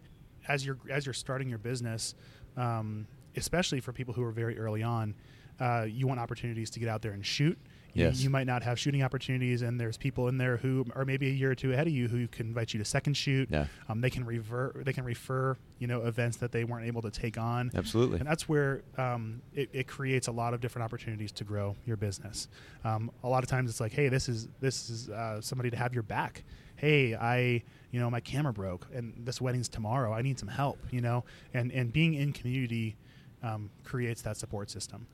as 0.48 0.66
you're 0.66 0.78
as 0.90 1.06
you're 1.06 1.12
starting 1.14 1.48
your 1.48 1.58
business 1.58 2.14
um, 2.56 3.06
especially 3.36 3.80
for 3.80 3.92
people 3.92 4.12
who 4.12 4.22
are 4.22 4.32
very 4.32 4.58
early 4.58 4.82
on 4.82 5.14
uh, 5.60 5.86
you 5.88 6.06
want 6.06 6.18
opportunities 6.20 6.70
to 6.70 6.80
get 6.80 6.88
out 6.88 7.02
there 7.02 7.12
and 7.12 7.24
shoot 7.24 7.58
Yes. 7.94 8.18
You, 8.18 8.24
you, 8.24 8.30
might 8.30 8.46
not 8.46 8.62
have 8.62 8.78
shooting 8.78 9.02
opportunities, 9.02 9.62
and 9.62 9.80
there's 9.80 9.96
people 9.96 10.28
in 10.28 10.38
there 10.38 10.56
who 10.56 10.86
are 10.94 11.04
maybe 11.04 11.28
a 11.28 11.32
year 11.32 11.50
or 11.50 11.54
two 11.54 11.72
ahead 11.72 11.86
of 11.86 11.92
you 11.92 12.08
who 12.08 12.28
can 12.28 12.46
invite 12.46 12.72
you 12.72 12.78
to 12.78 12.84
second 12.84 13.14
shoot. 13.14 13.48
Yeah. 13.50 13.66
Um, 13.88 14.00
they 14.00 14.10
can 14.10 14.24
revert. 14.24 14.84
They 14.84 14.92
can 14.92 15.04
refer 15.04 15.56
you 15.78 15.86
know 15.86 16.02
events 16.02 16.36
that 16.38 16.52
they 16.52 16.64
weren't 16.64 16.86
able 16.86 17.02
to 17.02 17.10
take 17.10 17.38
on. 17.38 17.70
Absolutely. 17.74 18.18
And 18.18 18.28
that's 18.28 18.48
where 18.48 18.82
um, 18.96 19.42
it, 19.54 19.70
it, 19.72 19.86
creates 19.86 20.28
a 20.28 20.32
lot 20.32 20.54
of 20.54 20.60
different 20.60 20.84
opportunities 20.84 21.32
to 21.32 21.44
grow 21.44 21.76
your 21.86 21.96
business. 21.96 22.48
Um, 22.84 23.10
a 23.24 23.28
lot 23.28 23.42
of 23.42 23.48
times 23.48 23.70
it's 23.70 23.80
like, 23.80 23.92
hey, 23.92 24.08
this 24.08 24.28
is 24.28 24.48
this 24.60 24.90
is 24.90 25.08
uh, 25.10 25.40
somebody 25.40 25.70
to 25.70 25.76
have 25.76 25.94
your 25.94 26.02
back. 26.02 26.44
Hey, 26.76 27.14
I 27.14 27.62
you 27.90 28.00
know 28.00 28.10
my 28.10 28.20
camera 28.20 28.52
broke, 28.52 28.86
and 28.94 29.14
this 29.18 29.40
wedding's 29.40 29.68
tomorrow. 29.68 30.12
I 30.12 30.22
need 30.22 30.38
some 30.38 30.48
help. 30.48 30.78
You 30.90 31.00
know, 31.00 31.24
and 31.54 31.72
and 31.72 31.92
being 31.92 32.14
in 32.14 32.32
community 32.32 32.96
um, 33.42 33.70
creates 33.84 34.22
that 34.22 34.36
support 34.36 34.70
system 34.70 35.06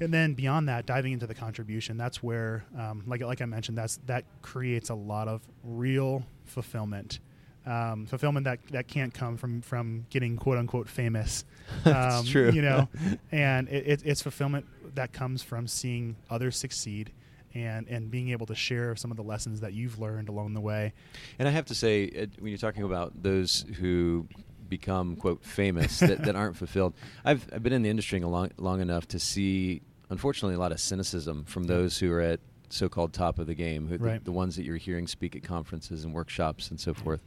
and 0.00 0.12
then 0.12 0.34
beyond 0.34 0.68
that, 0.68 0.86
diving 0.86 1.12
into 1.12 1.26
the 1.26 1.34
contribution, 1.34 1.96
that's 1.96 2.22
where, 2.22 2.64
um, 2.78 3.02
like 3.06 3.22
like 3.22 3.40
I 3.40 3.46
mentioned, 3.46 3.78
that's 3.78 3.98
that 4.06 4.24
creates 4.42 4.90
a 4.90 4.94
lot 4.94 5.28
of 5.28 5.42
real 5.62 6.24
fulfillment. 6.44 7.20
Um, 7.64 8.06
fulfillment 8.06 8.44
that, 8.44 8.60
that 8.70 8.86
can't 8.86 9.12
come 9.12 9.36
from 9.36 9.60
from 9.60 10.06
getting 10.10 10.36
quote 10.36 10.58
unquote 10.58 10.88
famous. 10.88 11.44
that's 11.84 12.20
um, 12.20 12.24
true. 12.26 12.50
You 12.50 12.62
know, 12.62 12.88
and 13.32 13.68
it, 13.68 13.86
it, 13.86 14.02
it's 14.04 14.22
fulfillment 14.22 14.66
that 14.94 15.12
comes 15.12 15.42
from 15.42 15.66
seeing 15.66 16.16
others 16.30 16.56
succeed 16.56 17.12
and 17.54 17.88
and 17.88 18.10
being 18.10 18.28
able 18.28 18.46
to 18.46 18.54
share 18.54 18.94
some 18.96 19.10
of 19.10 19.16
the 19.16 19.22
lessons 19.22 19.60
that 19.60 19.72
you've 19.72 19.98
learned 19.98 20.28
along 20.28 20.52
the 20.52 20.60
way. 20.60 20.92
And 21.38 21.48
I 21.48 21.50
have 21.52 21.64
to 21.66 21.74
say, 21.74 22.28
when 22.38 22.50
you're 22.50 22.58
talking 22.58 22.82
about 22.82 23.22
those 23.22 23.64
who 23.78 24.28
become 24.68 25.16
quote 25.16 25.44
famous 25.44 25.98
that, 26.00 26.22
that 26.24 26.36
aren't 26.36 26.56
fulfilled. 26.56 26.94
I've 27.24 27.46
I've 27.52 27.62
been 27.62 27.72
in 27.72 27.82
the 27.82 27.90
industry 27.90 28.20
long 28.20 28.50
long 28.58 28.80
enough 28.80 29.08
to 29.08 29.18
see 29.18 29.82
unfortunately 30.10 30.54
a 30.54 30.58
lot 30.58 30.72
of 30.72 30.80
cynicism 30.80 31.44
from 31.44 31.64
those 31.64 31.98
who 31.98 32.12
are 32.12 32.20
at 32.20 32.40
so-called 32.68 33.12
top 33.12 33.38
of 33.38 33.46
the 33.46 33.54
game, 33.54 33.86
who, 33.86 33.96
right. 33.96 34.18
the, 34.18 34.26
the, 34.26 34.32
ones 34.32 34.56
that 34.56 34.64
you're 34.64 34.76
hearing 34.76 35.06
speak 35.06 35.36
at 35.36 35.42
conferences 35.42 36.04
and 36.04 36.12
workshops 36.12 36.70
and 36.70 36.80
so 36.80 36.92
forth. 36.92 37.20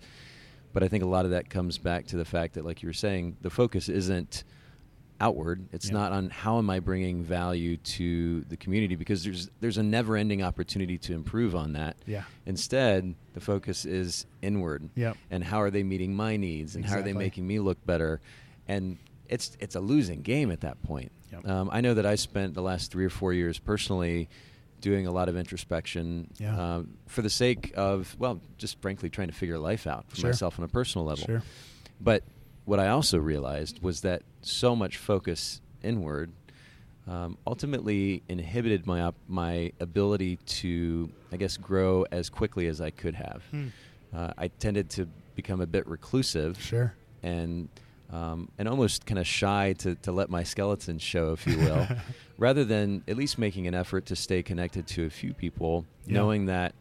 But 0.74 0.84
I 0.84 0.88
think 0.88 1.04
a 1.04 1.08
lot 1.08 1.26
of 1.26 1.32
that 1.32 1.50
comes 1.50 1.78
back 1.78 2.08
to 2.08 2.18
the 2.18 2.26
fact 2.26 2.54
that, 2.54 2.66
like 2.66 2.84
you 2.84 2.90
were 2.90 2.94
saying, 2.94 3.38
the 3.42 3.50
focus 3.50 3.90
isn't 3.90 4.44
outward. 5.20 5.68
It's 5.72 5.88
yeah. 5.88 5.94
not 5.94 6.12
on 6.12 6.30
how 6.30 6.58
am 6.58 6.70
I 6.70 6.80
bringing 6.80 7.24
value 7.24 7.78
to 7.78 8.42
the 8.42 8.58
community 8.58 8.96
because 8.96 9.24
there's 9.24 9.50
there's 9.60 9.78
a 9.78 9.84
never-ending 9.84 10.42
opportunity 10.44 10.98
to 11.00 11.14
improve 11.14 11.56
on 11.56 11.74
that. 11.74 11.98
Yeah. 12.06 12.24
Instead, 12.46 13.16
the 13.34 13.40
focus 13.40 13.86
is 13.86 14.26
inward. 14.42 14.90
Yep. 14.96 15.18
And 15.32 15.44
how 15.44 15.62
are 15.62 15.70
they 15.70 15.84
meeting 15.84 16.16
my 16.16 16.38
needs 16.38 16.76
and 16.76 16.84
exactly. 16.84 17.04
how 17.04 17.10
are 17.10 17.14
they 17.14 17.18
making 17.18 17.46
me 17.46 17.60
look 17.60 17.84
better? 17.86 18.22
And 18.68 18.98
it's 19.28 19.58
it's 19.60 19.76
a 19.76 19.80
losing 19.80 20.22
game 20.22 20.52
at 20.52 20.62
that 20.62 20.82
point. 20.84 21.12
Yep. 21.32 21.48
Um, 21.48 21.70
I 21.72 21.82
know 21.82 21.94
that 21.94 22.06
I 22.06 22.16
spent 22.16 22.54
the 22.54 22.62
last 22.62 22.92
three 22.92 23.06
or 23.06 23.10
four 23.10 23.34
years 23.34 23.60
personally 23.60 24.30
doing 24.82 25.08
a 25.08 25.12
lot 25.12 25.28
of 25.28 25.36
introspection 25.36 26.30
yeah. 26.38 26.76
um, 26.76 26.98
for 27.06 27.22
the 27.22 27.30
sake 27.30 27.74
of 27.76 28.16
well, 28.18 28.42
just 28.58 28.82
frankly 28.82 29.10
trying 29.10 29.28
to 29.28 29.34
figure 29.34 29.58
life 29.58 29.86
out 29.86 30.06
for 30.10 30.16
sure. 30.16 30.30
myself 30.30 30.58
on 30.58 30.66
a 30.66 30.70
personal 30.70 31.06
level. 31.06 31.26
Sure. 31.26 31.44
But 32.02 32.24
what 32.70 32.80
I 32.80 32.90
also 32.90 33.18
realized 33.18 33.82
was 33.82 34.02
that 34.02 34.22
so 34.42 34.76
much 34.76 34.98
focus 34.98 35.60
inward 35.84 36.32
um, 37.08 37.38
ultimately 37.48 38.22
inhibited 38.30 38.86
my 38.86 39.02
op- 39.02 39.16
my 39.28 39.72
ability 39.80 40.36
to, 40.62 41.10
I 41.32 41.38
guess, 41.38 41.58
grow 41.58 42.06
as 42.12 42.30
quickly 42.30 42.68
as 42.68 42.80
I 42.80 42.92
could 42.92 43.16
have. 43.16 43.42
Hmm. 43.50 43.68
Uh, 44.16 44.32
I 44.38 44.50
tended 44.50 44.90
to 44.92 45.08
become 45.36 45.62
a 45.62 45.66
bit 45.66 45.88
reclusive, 45.88 46.62
Sure. 46.62 46.94
and 47.24 47.68
um, 48.12 48.50
and 48.60 48.68
almost 48.68 49.06
kind 49.08 49.18
of 49.20 49.26
shy 49.28 49.74
to, 49.80 49.96
to 50.06 50.12
let 50.12 50.30
my 50.30 50.44
skeleton 50.44 50.98
show, 51.00 51.32
if 51.32 51.46
you 51.48 51.58
will, 51.58 51.88
rather 52.38 52.64
than 52.64 53.04
at 53.08 53.18
least 53.18 53.38
making 53.40 53.66
an 53.68 53.74
effort 53.74 54.06
to 54.08 54.16
stay 54.16 54.42
connected 54.44 54.86
to 54.88 55.06
a 55.06 55.10
few 55.10 55.34
people, 55.34 55.86
Yeah. 56.06 56.14
knowing 56.18 56.46
that 56.46 56.74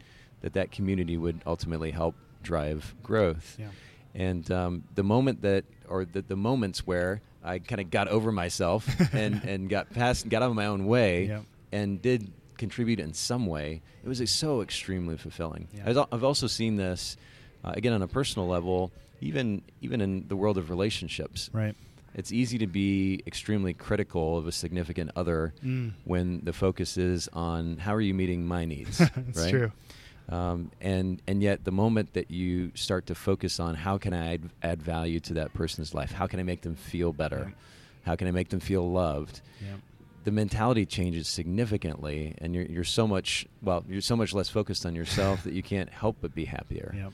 that 0.42 0.52
that 0.52 0.70
community 0.70 1.16
would 1.16 1.40
ultimately 1.46 1.90
help 1.90 2.14
drive 2.42 2.94
growth. 3.02 3.56
Yeah. 3.58 3.68
And 4.14 4.50
um, 4.50 4.84
the 4.94 5.02
moment 5.04 5.42
that, 5.42 5.64
or 5.88 6.04
the, 6.04 6.22
the 6.22 6.36
moments 6.36 6.86
where 6.86 7.20
I 7.44 7.58
kind 7.60 7.80
of 7.80 7.90
got 7.90 8.08
over 8.08 8.30
myself 8.32 8.86
and, 9.14 9.42
and 9.44 9.68
got 9.68 9.90
past, 9.92 10.28
got 10.28 10.42
out 10.42 10.50
of 10.50 10.56
my 10.56 10.66
own 10.66 10.86
way, 10.86 11.26
Yep. 11.26 11.42
and 11.72 12.02
did 12.02 12.30
contribute 12.56 12.98
in 13.00 13.14
some 13.14 13.46
way, 13.46 13.82
it 14.04 14.08
was 14.08 14.28
so 14.30 14.62
extremely 14.62 15.16
fulfilling. 15.16 15.68
Yeah. 15.72 16.04
I've 16.12 16.24
also 16.24 16.46
seen 16.48 16.76
this 16.76 17.16
uh, 17.64 17.72
again 17.76 17.92
on 17.92 18.02
a 18.02 18.08
personal 18.08 18.48
level, 18.48 18.90
even 19.20 19.62
even 19.80 20.00
in 20.00 20.26
the 20.28 20.36
world 20.36 20.58
of 20.58 20.70
relationships. 20.70 21.50
Right. 21.52 21.74
It's 22.14 22.32
easy 22.32 22.58
to 22.58 22.66
be 22.66 23.22
extremely 23.26 23.74
critical 23.74 24.38
of 24.38 24.46
a 24.48 24.52
significant 24.52 25.10
other 25.14 25.54
Mm. 25.64 25.92
when 26.04 26.40
the 26.42 26.52
focus 26.52 26.96
is 26.96 27.28
on 27.32 27.76
how 27.76 27.94
are 27.94 28.00
you 28.00 28.14
meeting 28.14 28.46
my 28.46 28.64
needs. 28.64 29.00
It's 29.28 29.40
right? 29.40 29.50
true. 29.50 29.72
Um, 30.28 30.70
and 30.80 31.22
and 31.26 31.42
yet 31.42 31.64
the 31.64 31.72
moment 31.72 32.12
that 32.12 32.30
you 32.30 32.72
start 32.74 33.06
to 33.06 33.14
focus 33.14 33.58
on 33.58 33.74
how 33.74 33.96
can 33.98 34.12
I 34.12 34.34
add, 34.34 34.42
add 34.62 34.82
value 34.82 35.20
to 35.20 35.34
that 35.34 35.54
person's 35.54 35.94
life, 35.94 36.12
how 36.12 36.26
can 36.26 36.38
I 36.38 36.42
make 36.42 36.60
them 36.62 36.74
feel 36.74 37.12
better, 37.14 37.44
Right. 37.46 37.54
how 38.04 38.14
can 38.16 38.28
I 38.28 38.30
make 38.30 38.50
them 38.50 38.60
feel 38.60 38.90
loved, 38.90 39.40
Yeah. 39.62 39.76
the 40.24 40.30
mentality 40.30 40.84
changes 40.84 41.28
significantly, 41.28 42.34
and 42.38 42.54
you're 42.54 42.66
you're 42.66 42.84
so 42.84 43.06
much 43.06 43.46
well 43.62 43.84
you're 43.88 44.02
so 44.02 44.16
much 44.16 44.34
less 44.34 44.50
focused 44.50 44.84
on 44.84 44.94
yourself 44.94 45.42
that 45.44 45.54
you 45.54 45.62
can't 45.62 45.88
help 45.90 46.16
but 46.20 46.34
be 46.34 46.44
happier. 46.44 46.92
Yep. 46.94 47.12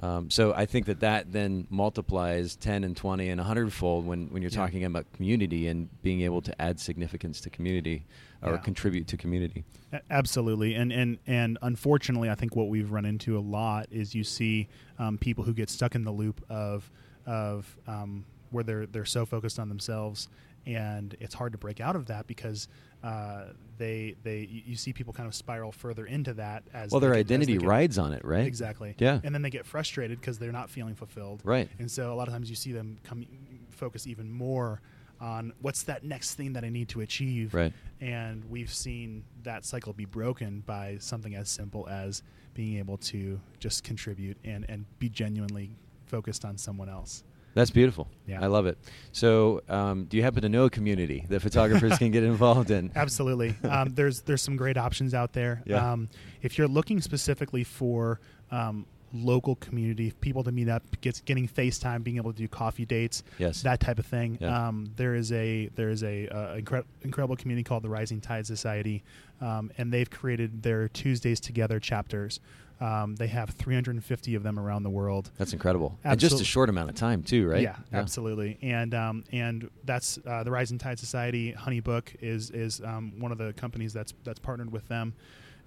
Um, 0.00 0.28
so 0.28 0.52
I 0.52 0.66
think 0.66 0.86
that 0.86 1.00
that 1.00 1.32
then 1.32 1.66
multiplies 1.70 2.54
10 2.56 2.84
and 2.84 2.94
20 2.96 3.28
and 3.30 3.38
100 3.40 3.72
fold 3.72 4.06
when, 4.06 4.26
when 4.28 4.42
you're 4.42 4.50
Yeah. 4.50 4.58
talking 4.58 4.84
about 4.84 5.10
community 5.12 5.68
and 5.68 5.88
being 6.02 6.20
able 6.20 6.42
to 6.42 6.60
add 6.60 6.78
significance 6.78 7.40
to 7.42 7.50
community 7.50 8.04
or 8.42 8.52
Yeah. 8.52 8.56
contribute 8.58 9.06
to 9.08 9.16
community. 9.16 9.64
Absolutely, 10.10 10.74
and 10.74 10.92
and 10.92 11.18
and 11.26 11.56
unfortunately, 11.62 12.28
I 12.28 12.34
think 12.34 12.54
what 12.54 12.68
we've 12.68 12.90
run 12.90 13.06
into 13.06 13.38
a 13.38 13.40
lot 13.40 13.86
is 13.90 14.14
you 14.14 14.24
see 14.24 14.68
um, 14.98 15.16
people 15.16 15.44
who 15.44 15.54
get 15.54 15.70
stuck 15.70 15.94
in 15.94 16.04
the 16.04 16.10
loop 16.12 16.44
of 16.50 16.90
of 17.24 17.76
um, 17.86 18.26
where 18.50 18.64
they're 18.64 18.86
they're 18.86 19.04
so 19.06 19.24
focused 19.24 19.58
on 19.58 19.68
themselves 19.68 20.28
and 20.66 21.16
it's 21.20 21.34
hard 21.34 21.52
to 21.52 21.58
break 21.58 21.80
out 21.80 21.94
of 21.96 22.06
that 22.06 22.26
because 22.26 22.66
uh, 23.06 23.44
they 23.78 24.14
they 24.22 24.38
you 24.50 24.74
see 24.76 24.92
people 24.92 25.12
kind 25.12 25.26
of 25.28 25.34
spiral 25.34 25.70
further 25.70 26.06
into 26.06 26.32
that 26.34 26.64
as 26.72 26.90
well 26.90 26.98
their 27.00 27.10
get- 27.12 27.20
identity 27.20 27.56
get- 27.58 27.66
rides 27.68 27.98
on 27.98 28.12
it, 28.12 28.24
right? 28.24 28.46
exactly 28.46 28.94
Yeah. 28.98 29.20
and 29.22 29.34
then 29.34 29.42
they 29.42 29.50
get 29.50 29.64
frustrated 29.66 30.18
because 30.20 30.38
they're 30.38 30.52
not 30.60 30.70
feeling 30.70 30.94
fulfilled 30.94 31.42
Right. 31.44 31.68
and 31.78 31.90
so 31.90 32.12
a 32.12 32.16
lot 32.16 32.26
of 32.28 32.34
times 32.34 32.48
you 32.50 32.56
see 32.56 32.72
them 32.72 32.98
come 33.04 33.26
focus 33.70 34.06
even 34.06 34.30
more 34.32 34.80
on 35.20 35.52
what's 35.60 35.82
that 35.84 36.04
next 36.04 36.34
thing 36.34 36.54
that 36.54 36.64
I 36.64 36.68
need 36.70 36.88
to 36.90 37.00
achieve 37.02 37.54
Right. 37.54 37.72
and 38.00 38.44
we've 38.50 38.72
seen 38.72 39.24
that 39.44 39.64
cycle 39.64 39.92
be 39.92 40.04
broken 40.06 40.62
by 40.66 40.96
something 40.98 41.34
as 41.34 41.48
simple 41.48 41.86
as 41.88 42.22
being 42.54 42.78
able 42.78 42.96
to 42.98 43.38
just 43.60 43.84
contribute 43.84 44.36
and 44.44 44.64
and 44.68 44.84
be 44.98 45.08
genuinely 45.10 45.70
focused 46.06 46.44
on 46.44 46.56
someone 46.58 46.88
else 46.88 47.22
That's 47.56 47.70
beautiful. 47.70 48.06
Yeah. 48.28 48.42
I 48.44 48.48
love 48.48 48.66
it. 48.66 48.76
So, 49.12 49.62
um, 49.70 50.04
do 50.04 50.18
you 50.18 50.22
happen 50.22 50.42
to 50.42 50.48
know 50.50 50.66
a 50.66 50.70
community 50.70 51.24
that 51.30 51.40
photographers 51.40 51.96
can 52.02 52.10
get 52.10 52.22
involved 52.22 52.70
in? 52.70 52.92
Absolutely. 52.94 53.54
Um, 53.64 53.88
there's 53.94 54.20
there's 54.20 54.42
some 54.42 54.56
great 54.56 54.76
options 54.76 55.14
out 55.14 55.32
there. 55.32 55.62
Yeah. 55.64 55.92
Um, 55.92 56.08
if 56.42 56.58
you're 56.58 56.68
looking 56.68 57.00
specifically 57.00 57.64
for 57.64 58.20
um, 58.50 58.84
local 59.14 59.56
community, 59.56 60.12
people 60.20 60.44
to 60.44 60.52
meet 60.52 60.68
up, 60.68 60.82
gets 61.00 61.20
getting 61.22 61.48
FaceTime, 61.48 62.04
being 62.04 62.18
able 62.18 62.32
to 62.32 62.38
do 62.38 62.46
coffee 62.48 62.84
dates, 62.84 63.22
Yes. 63.38 63.62
that 63.62 63.80
type 63.80 63.98
of 63.98 64.04
thing. 64.06 64.36
Yeah. 64.40 64.68
Um, 64.68 64.92
there 64.96 65.14
is 65.14 65.32
a 65.32 65.70
there 65.76 65.88
is 65.88 66.02
a, 66.04 66.28
uh 66.28 66.56
incre- 66.60 66.84
incredible 67.02 67.36
community 67.36 67.64
called 67.64 67.82
the 67.84 67.88
Rising 67.88 68.20
Tide 68.20 68.46
Society, 68.46 69.02
um, 69.40 69.70
and 69.78 69.90
they've 69.90 70.10
created 70.10 70.62
their 70.62 70.88
Tuesdays 70.88 71.40
Together 71.40 71.80
chapters. 71.80 72.38
Um, 72.80 73.16
they 73.16 73.28
have 73.28 73.50
350 73.50 74.34
of 74.34 74.42
them 74.42 74.58
around 74.58 74.82
the 74.82 74.90
world. 74.90 75.30
That's 75.38 75.52
incredible. 75.54 75.98
And 76.04 76.20
just 76.20 76.40
a 76.40 76.44
short 76.44 76.68
amount 76.68 76.90
of 76.90 76.96
time, 76.96 77.22
too, 77.22 77.48
right? 77.48 77.62
Yeah, 77.62 77.76
absolutely. 77.92 78.58
And 78.60 78.94
um, 78.94 79.24
and 79.32 79.70
that's 79.84 80.18
uh, 80.26 80.42
the 80.42 80.50
Rising 80.50 80.78
Tide 80.78 80.98
Society. 80.98 81.52
Honeybook 81.52 82.08
is 82.20 82.50
is 82.50 82.82
um, 82.82 83.18
one 83.18 83.32
of 83.32 83.38
the 83.38 83.52
companies 83.54 83.92
that's 83.92 84.12
that's 84.24 84.38
partnered 84.38 84.70
with 84.70 84.86
them, 84.88 85.14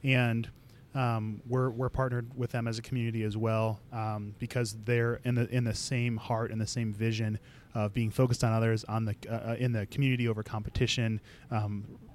and 0.03 0.47
um, 0.95 1.41
we're 1.47 1.69
we're 1.69 1.89
partnered 1.89 2.35
with 2.35 2.51
them 2.51 2.67
as 2.67 2.77
a 2.77 2.81
community 2.81 3.23
as 3.23 3.37
well 3.37 3.79
um, 3.91 4.35
because 4.39 4.75
they're 4.85 5.19
in 5.23 5.35
the 5.35 5.47
in 5.49 5.63
the 5.63 5.75
same 5.75 6.17
heart 6.17 6.51
and 6.51 6.59
the 6.59 6.67
same 6.67 6.93
vision 6.93 7.39
of 7.75 7.93
being 7.93 8.09
focused 8.09 8.43
on 8.43 8.51
others 8.51 8.83
on 8.85 9.05
the 9.05 9.15
uh, 9.29 9.55
in 9.55 9.71
the 9.71 9.85
community 9.87 10.27
over 10.27 10.43
competition. 10.43 11.21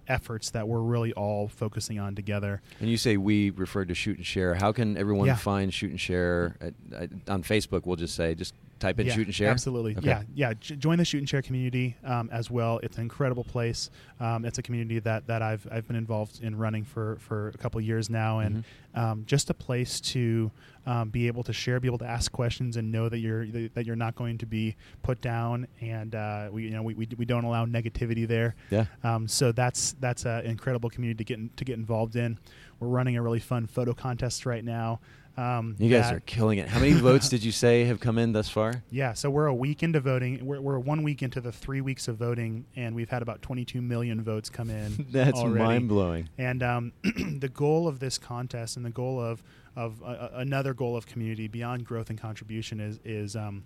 Efforts 0.09 0.51
that 0.51 0.69
we're 0.69 0.81
really 0.81 1.13
all 1.15 1.49
focusing 1.49 1.99
on 1.99 2.15
together 2.15 2.61
And 2.81 2.91
you 2.91 2.97
say 2.97 3.17
we 3.17 3.51
referred 3.51 3.89
to 3.89 3.95
Shoot 3.95 4.17
and 4.19 4.27
Share. 4.27 4.55
How 4.55 4.73
can 4.73 4.97
everyone 4.97 5.27
Yeah. 5.27 5.37
find 5.37 5.73
Shoot 5.73 5.91
and 5.91 6.01
Share 6.01 6.57
at, 6.61 6.75
at, 6.95 7.11
on 7.29 7.43
Facebook? 7.43 7.87
We'll 7.87 7.97
just 7.97 8.15
say, 8.15 8.35
just 8.35 8.55
type 8.79 8.99
in 9.01 9.07
yeah, 9.07 9.15
Shoot 9.15 9.27
and 9.27 9.35
Share. 9.35 9.51
Absolutely. 9.51 9.97
Okay. 9.97 10.07
Yeah, 10.09 10.23
yeah. 10.35 10.53
J- 10.55 10.77
join 10.77 10.99
the 10.99 11.05
Shoot 11.05 11.19
and 11.19 11.29
Share 11.29 11.43
community 11.43 11.97
um, 12.05 12.29
as 12.33 12.51
well. 12.51 12.81
It's 12.83 12.97
an 12.97 13.03
incredible 13.03 13.45
place. 13.45 13.91
Um, 14.21 14.45
it's 14.45 14.59
a 14.59 14.63
community 14.63 14.99
that, 15.01 15.27
that 15.27 15.43
I've 15.43 15.67
I've 15.71 15.87
been 15.87 15.97
involved 15.97 16.43
in 16.43 16.57
running 16.57 16.85
for, 16.85 17.17
for 17.21 17.49
a 17.49 17.59
couple 17.59 17.81
years 17.81 18.11
now, 18.11 18.41
and 18.41 18.55
Mm-hmm. 18.95 19.01
um, 19.01 19.23
just 19.27 19.51
a 19.51 19.55
place 19.55 20.01
to 20.01 20.51
um, 20.87 21.09
be 21.11 21.27
able 21.27 21.43
to 21.45 21.53
share, 21.53 21.81
be 21.81 21.89
able 21.89 21.99
to 21.99 22.07
ask 22.07 22.31
questions, 22.31 22.77
and 22.77 22.93
know 22.93 23.09
that 23.09 23.19
you're 23.19 23.47
that 23.47 23.87
you're 23.87 23.97
not 23.97 24.15
going 24.15 24.39
to 24.39 24.47
be 24.47 24.77
put 25.03 25.21
down. 25.21 25.67
And 25.81 26.15
uh, 26.15 26.49
we 26.53 26.65
you 26.65 26.71
know 26.71 26.83
we, 26.83 26.95
we, 26.95 27.09
we 27.17 27.25
don't 27.25 27.45
allow 27.45 27.65
negativity 27.67 28.27
there. 28.29 28.55
Yeah. 28.71 28.87
Um, 29.03 29.27
so 29.27 29.51
that's 29.53 29.95
that's 30.01 30.25
an 30.27 30.45
incredible 30.47 30.91
community 30.91 31.19
to 31.19 31.25
get 31.25 31.39
in, 31.39 31.51
to 31.57 31.65
get 31.65 31.77
involved 31.79 32.17
in. 32.17 32.39
We're 32.81 32.89
running 32.89 33.17
a 33.17 33.23
really 33.23 33.41
fun 33.41 33.67
photo 33.67 33.95
contest 33.95 34.47
right 34.47 34.65
now. 34.65 35.01
Um, 35.37 35.75
You 35.79 35.91
guys 35.91 36.05
that- 36.05 36.15
are 36.15 36.21
killing 36.21 36.59
it. 36.59 36.69
How 36.69 36.79
many 36.79 36.93
votes 36.93 37.29
did 37.29 37.43
you 37.43 37.51
say 37.65 37.85
have 37.87 37.99
come 38.01 38.19
in 38.19 38.33
thus 38.33 38.49
far? 38.49 38.83
yeah, 38.91 39.13
so 39.15 39.29
we're 39.31 39.47
a 39.47 39.55
week 39.55 39.83
into 39.83 39.99
voting. 40.01 40.45
We're, 40.47 40.61
we're 40.61 40.79
one 40.79 41.03
week 41.03 41.23
into 41.23 41.41
the 41.41 41.51
three 41.51 41.81
weeks 41.81 42.07
of 42.07 42.17
voting, 42.17 42.67
and 42.77 42.95
we've 42.95 43.11
had 43.11 43.21
about 43.23 43.43
22 43.43 43.83
million 43.83 44.23
votes 44.23 44.49
come 44.49 44.71
in. 44.71 45.07
That's 45.11 45.43
mind 45.43 45.89
blowing. 45.89 46.29
And 46.39 46.63
um, 46.63 46.93
the 47.03 47.51
goal 47.53 47.89
of 47.89 47.99
this 47.99 48.17
contest, 48.19 48.77
and 48.77 48.85
the 48.87 48.91
goal 48.91 49.21
of 49.21 49.43
of 49.77 50.01
uh, 50.05 50.29
another 50.35 50.73
goal 50.73 50.97
of 50.97 51.05
community 51.07 51.49
beyond 51.49 51.85
growth 51.85 52.09
and 52.11 52.19
contribution, 52.21 52.79
is 52.79 53.01
is 53.05 53.35
um, 53.35 53.65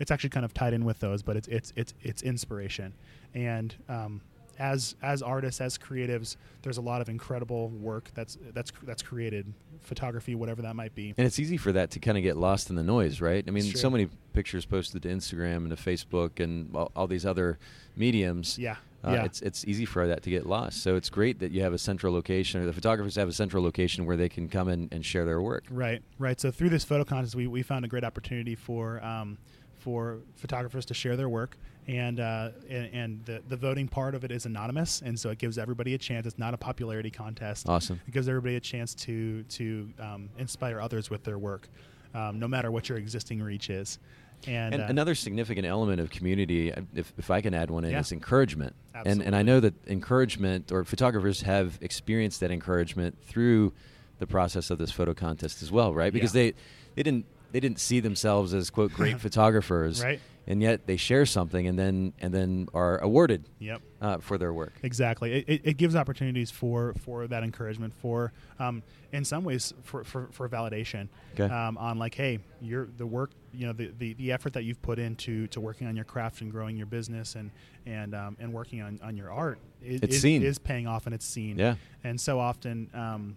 it's 0.00 0.10
actually 0.10 0.30
kind 0.30 0.44
of 0.44 0.52
tied 0.52 0.72
in 0.74 0.84
with 0.84 0.98
those, 0.98 1.22
but 1.22 1.36
it's 1.36 1.46
it's 1.48 1.72
it's 1.76 1.94
it's 2.02 2.22
inspiration. 2.22 2.92
And 3.34 3.72
um, 3.88 4.20
as 4.58 4.94
as 5.02 5.22
artists, 5.22 5.60
as 5.60 5.78
creatives, 5.78 6.36
there's 6.62 6.78
a 6.78 6.82
lot 6.82 7.00
of 7.00 7.08
incredible 7.08 7.68
work 7.68 8.10
that's 8.14 8.38
that's 8.52 8.72
that's 8.82 9.02
created, 9.02 9.52
photography, 9.80 10.34
whatever 10.34 10.62
that 10.62 10.74
might 10.76 10.94
be. 10.94 11.14
And 11.16 11.26
it's 11.26 11.38
easy 11.38 11.56
for 11.56 11.72
that 11.72 11.90
to 11.92 11.98
kind 11.98 12.16
of 12.16 12.22
get 12.22 12.36
lost 12.36 12.70
in 12.70 12.76
the 12.76 12.82
noise, 12.84 13.20
right? 13.20 13.44
I 13.46 13.50
mean, 13.50 13.64
so 13.64 13.90
many 13.90 14.08
pictures 14.32 14.64
posted 14.64 15.02
to 15.02 15.08
Instagram 15.08 15.58
and 15.58 15.70
to 15.70 15.76
Facebook 15.76 16.42
and 16.42 16.74
all, 16.74 16.90
all 16.96 17.06
these 17.06 17.24
other 17.26 17.58
mediums. 17.96 18.58
Yeah, 18.58 18.76
Uh, 19.04 19.12
yeah. 19.12 19.24
It's 19.24 19.40
it's 19.42 19.64
easy 19.66 19.84
for 19.84 20.06
that 20.06 20.22
to 20.24 20.30
get 20.30 20.46
lost. 20.46 20.82
So 20.82 20.96
it's 20.96 21.10
great 21.10 21.38
that 21.40 21.52
you 21.52 21.62
have 21.62 21.72
a 21.72 21.78
central 21.78 22.12
location, 22.12 22.60
or 22.62 22.66
the 22.66 22.72
photographers 22.72 23.16
have 23.16 23.28
a 23.28 23.32
central 23.32 23.62
location 23.62 24.06
where 24.06 24.16
they 24.16 24.28
can 24.28 24.48
come 24.48 24.68
in 24.68 24.88
and 24.92 25.04
share 25.04 25.24
their 25.24 25.40
work. 25.40 25.64
Right, 25.70 26.02
right. 26.18 26.40
So 26.40 26.50
through 26.50 26.70
this 26.70 26.84
photo 26.84 27.04
contest, 27.04 27.34
we, 27.34 27.46
we 27.46 27.62
found 27.62 27.84
a 27.84 27.88
great 27.88 28.04
opportunity 28.04 28.54
for 28.54 29.02
um, 29.04 29.38
for 29.78 30.18
photographers 30.36 30.86
to 30.86 30.94
share 30.94 31.14
their 31.16 31.28
work, 31.28 31.58
and 31.86 32.20
uh, 32.20 32.50
and, 32.68 32.94
and 32.94 33.24
the, 33.24 33.42
the 33.48 33.56
voting 33.56 33.88
part 33.88 34.14
of 34.14 34.24
it 34.24 34.30
is 34.30 34.46
anonymous, 34.46 35.02
and 35.02 35.18
so 35.18 35.30
it 35.30 35.38
gives 35.38 35.58
everybody 35.58 35.94
a 35.94 35.98
chance. 35.98 36.26
It's 36.26 36.38
not 36.38 36.54
a 36.54 36.56
popularity 36.56 37.10
contest. 37.10 37.68
Awesome. 37.68 38.00
It 38.06 38.12
gives 38.14 38.28
everybody 38.28 38.56
a 38.56 38.60
chance 38.60 38.94
to 38.96 39.42
to 39.44 39.90
um, 39.98 40.28
inspire 40.38 40.80
others 40.80 41.10
with 41.10 41.24
their 41.24 41.38
work, 41.38 41.68
um, 42.14 42.38
no 42.38 42.48
matter 42.48 42.70
what 42.70 42.88
your 42.88 42.98
existing 42.98 43.42
reach 43.42 43.70
is. 43.70 43.98
And, 44.46 44.74
And 44.74 44.82
uh, 44.82 44.86
another 44.90 45.14
significant 45.14 45.66
element 45.66 46.00
of 46.02 46.10
community, 46.10 46.70
uh, 46.70 46.82
if, 46.94 47.14
if 47.16 47.30
I 47.30 47.40
can 47.40 47.54
add 47.54 47.70
one 47.70 47.84
in, 47.84 47.92
Yeah. 47.92 48.00
is 48.00 48.12
encouragement. 48.12 48.74
Absolutely. 48.94 49.12
And 49.12 49.26
and 49.28 49.36
I 49.36 49.42
know 49.42 49.60
that 49.60 49.74
encouragement, 49.86 50.70
or 50.72 50.84
photographers 50.84 51.42
have 51.42 51.78
experienced 51.80 52.40
that 52.40 52.50
encouragement 52.50 53.16
through 53.26 53.72
the 54.18 54.26
process 54.26 54.70
of 54.70 54.78
this 54.78 54.90
photo 54.90 55.14
contest 55.14 55.62
as 55.62 55.72
well, 55.72 55.94
right? 55.94 56.12
Because 56.12 56.34
Yeah. 56.34 56.42
they 56.42 56.54
they 56.96 57.02
didn't 57.02 57.26
they 57.52 57.60
didn't 57.60 57.78
see 57.78 58.00
themselves 58.00 58.52
as 58.52 58.68
quote 58.70 58.92
great 58.92 59.18
photographers, 59.26 60.02
Right. 60.02 60.20
And 60.46 60.60
yet 60.60 60.86
they 60.86 60.96
share 60.96 61.24
something 61.24 61.66
and 61.66 61.78
then 61.78 62.12
and 62.20 62.32
then 62.34 62.68
are 62.74 62.98
awarded 62.98 63.48
Yep. 63.60 63.80
uh, 64.00 64.18
for 64.18 64.36
their 64.36 64.52
work. 64.52 64.74
Exactly. 64.82 65.44
It, 65.46 65.62
it, 65.64 65.76
gives 65.78 65.96
opportunities 65.96 66.50
for, 66.50 66.94
for 67.00 67.26
that 67.26 67.42
encouragement, 67.42 67.94
for 67.94 68.32
um, 68.58 68.82
in 69.12 69.24
some 69.24 69.42
ways 69.44 69.72
for, 69.82 70.04
for, 70.04 70.28
for 70.32 70.48
validation. 70.48 71.08
Okay. 71.32 71.52
Um, 71.52 71.78
on 71.78 71.98
like, 71.98 72.14
hey, 72.14 72.40
you're 72.60 72.88
the 72.98 73.06
work, 73.06 73.30
you 73.54 73.66
know, 73.66 73.72
the, 73.72 73.90
the, 73.98 74.12
the 74.14 74.32
effort 74.32 74.52
that 74.52 74.64
you've 74.64 74.82
put 74.82 74.98
into 74.98 75.46
to 75.48 75.60
working 75.60 75.86
on 75.86 75.96
your 75.96 76.04
craft 76.04 76.42
and 76.42 76.50
growing 76.50 76.76
your 76.76 76.86
business 76.86 77.36
and 77.36 77.50
and 77.86 78.14
um, 78.14 78.36
and 78.38 78.52
working 78.52 78.82
on, 78.82 79.00
on 79.02 79.16
your 79.16 79.30
art 79.30 79.58
is, 79.82 80.00
It's 80.02 80.16
is, 80.16 80.22
seen. 80.22 80.42
is 80.42 80.58
paying 80.58 80.86
off 80.86 81.06
and 81.06 81.14
it's 81.14 81.26
seen. 81.26 81.58
Yeah. 81.58 81.76
And 82.02 82.20
so 82.20 82.38
often, 82.38 82.90
um, 82.92 83.36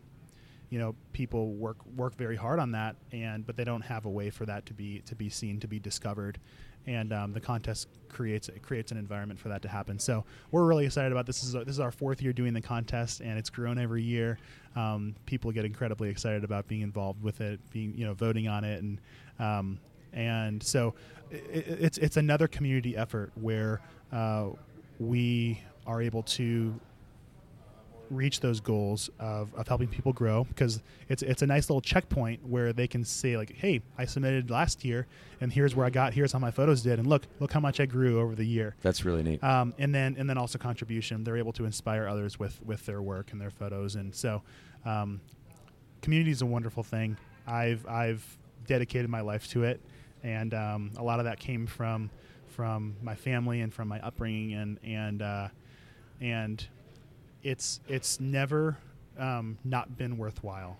you 0.69 0.79
know, 0.79 0.95
people 1.13 1.53
work 1.53 1.77
work 1.95 2.15
very 2.15 2.35
hard 2.35 2.59
on 2.59 2.71
that, 2.71 2.97
and 3.13 3.45
but 3.45 3.55
they 3.55 3.63
don't 3.63 3.83
have 3.83 4.05
a 4.05 4.09
way 4.09 4.29
for 4.29 4.45
that 4.45 4.65
to 4.65 4.73
be 4.73 4.99
to 5.05 5.15
be 5.15 5.29
seen, 5.29 5.59
to 5.61 5.67
be 5.67 5.79
discovered, 5.79 6.39
and 6.87 7.13
um, 7.13 7.33
the 7.33 7.39
contest 7.41 7.87
creates 8.09 8.49
it 8.49 8.63
creates 8.63 8.91
an 8.91 8.97
environment 8.97 9.39
for 9.39 9.49
that 9.49 9.61
to 9.61 9.67
happen. 9.67 9.99
So 9.99 10.23
we're 10.51 10.65
really 10.65 10.85
excited 10.85 11.11
about 11.11 11.25
this. 11.25 11.41
This 11.41 11.49
is 11.49 11.53
this 11.53 11.67
is 11.75 11.79
our 11.79 11.91
fourth 11.91 12.21
year 12.21 12.33
doing 12.33 12.53
the 12.53 12.61
contest, 12.61 13.19
and 13.21 13.37
it's 13.37 13.49
grown 13.49 13.77
every 13.77 14.01
year. 14.01 14.39
Um, 14.75 15.15
people 15.25 15.51
get 15.51 15.65
incredibly 15.65 16.09
excited 16.09 16.43
about 16.43 16.67
being 16.67 16.81
involved 16.81 17.21
with 17.21 17.41
it, 17.41 17.59
being 17.71 17.93
you 17.95 18.05
know 18.05 18.13
voting 18.13 18.47
on 18.47 18.63
it, 18.63 18.81
and 18.81 18.99
um, 19.39 19.79
and 20.13 20.63
so 20.63 20.95
i 21.31 21.35
i- 21.35 21.39
it's 21.53 21.97
it's 21.97 22.17
another 22.17 22.47
community 22.47 22.95
effort 22.95 23.31
where 23.35 23.81
uh, 24.13 24.47
we 24.99 25.61
are 25.85 26.01
able 26.01 26.23
to 26.23 26.73
reach 28.09 28.39
those 28.39 28.59
goals 28.59 29.09
of, 29.19 29.53
of 29.55 29.67
helping 29.67 29.87
people 29.87 30.13
grow 30.13 30.43
because 30.45 30.81
it's 31.09 31.21
it's 31.23 31.41
a 31.41 31.47
nice 31.47 31.69
little 31.69 31.81
checkpoint 31.81 32.45
where 32.45 32.71
they 32.71 32.87
can 32.87 33.03
say 33.03 33.35
like 33.35 33.53
hey 33.55 33.81
i 33.97 34.05
submitted 34.05 34.49
last 34.49 34.85
year 34.85 35.07
and 35.41 35.51
here's 35.51 35.75
where 35.75 35.85
i 35.85 35.89
got 35.89 36.13
here's 36.13 36.31
how 36.31 36.39
my 36.39 36.51
photos 36.51 36.81
did 36.81 36.99
and 36.99 37.07
look 37.07 37.23
look 37.39 37.51
how 37.51 37.59
much 37.59 37.79
i 37.79 37.85
grew 37.85 38.19
over 38.19 38.35
the 38.35 38.45
year. 38.45 38.75
That's 38.81 39.03
really 39.05 39.23
neat. 39.23 39.43
um, 39.43 39.73
and 39.77 39.93
then 39.93 40.15
and 40.17 40.29
then 40.29 40.37
also 40.37 40.57
contribution. 40.57 41.23
They're 41.23 41.37
able 41.37 41.53
to 41.53 41.65
inspire 41.65 42.07
others 42.07 42.39
with 42.39 42.59
with 42.65 42.85
their 42.85 43.01
work 43.01 43.31
and 43.31 43.41
their 43.41 43.49
photos. 43.49 43.95
And 43.95 44.15
so 44.15 44.41
um, 44.85 45.19
community 46.01 46.31
is 46.31 46.41
a 46.41 46.45
wonderful 46.45 46.83
thing. 46.83 47.17
I've 47.45 47.85
i've 47.87 48.23
dedicated 48.65 49.09
my 49.09 49.21
life 49.21 49.47
to 49.49 49.63
it. 49.63 49.81
And 50.23 50.53
um, 50.53 50.91
a 50.97 51.03
lot 51.03 51.19
of 51.19 51.25
that 51.25 51.39
came 51.39 51.67
from 51.67 52.09
from 52.47 52.95
my 53.01 53.15
family 53.15 53.61
and 53.61 53.73
from 53.73 53.87
my 53.87 53.99
upbringing 53.99 54.53
and 54.53 54.79
and 54.83 55.21
uh, 55.21 55.47
and 56.21 56.65
it's 57.47 57.79
it's 57.87 58.19
never 58.19 58.77
um, 59.17 59.57
not 59.63 59.97
been 59.97 60.17
worthwhile. 60.17 60.77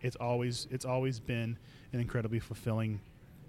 It's 0.00 0.16
always 0.16 0.66
it's 0.70 0.84
always 0.84 1.20
been 1.20 1.56
an 1.92 2.00
incredibly 2.00 2.40
fulfilling 2.40 3.00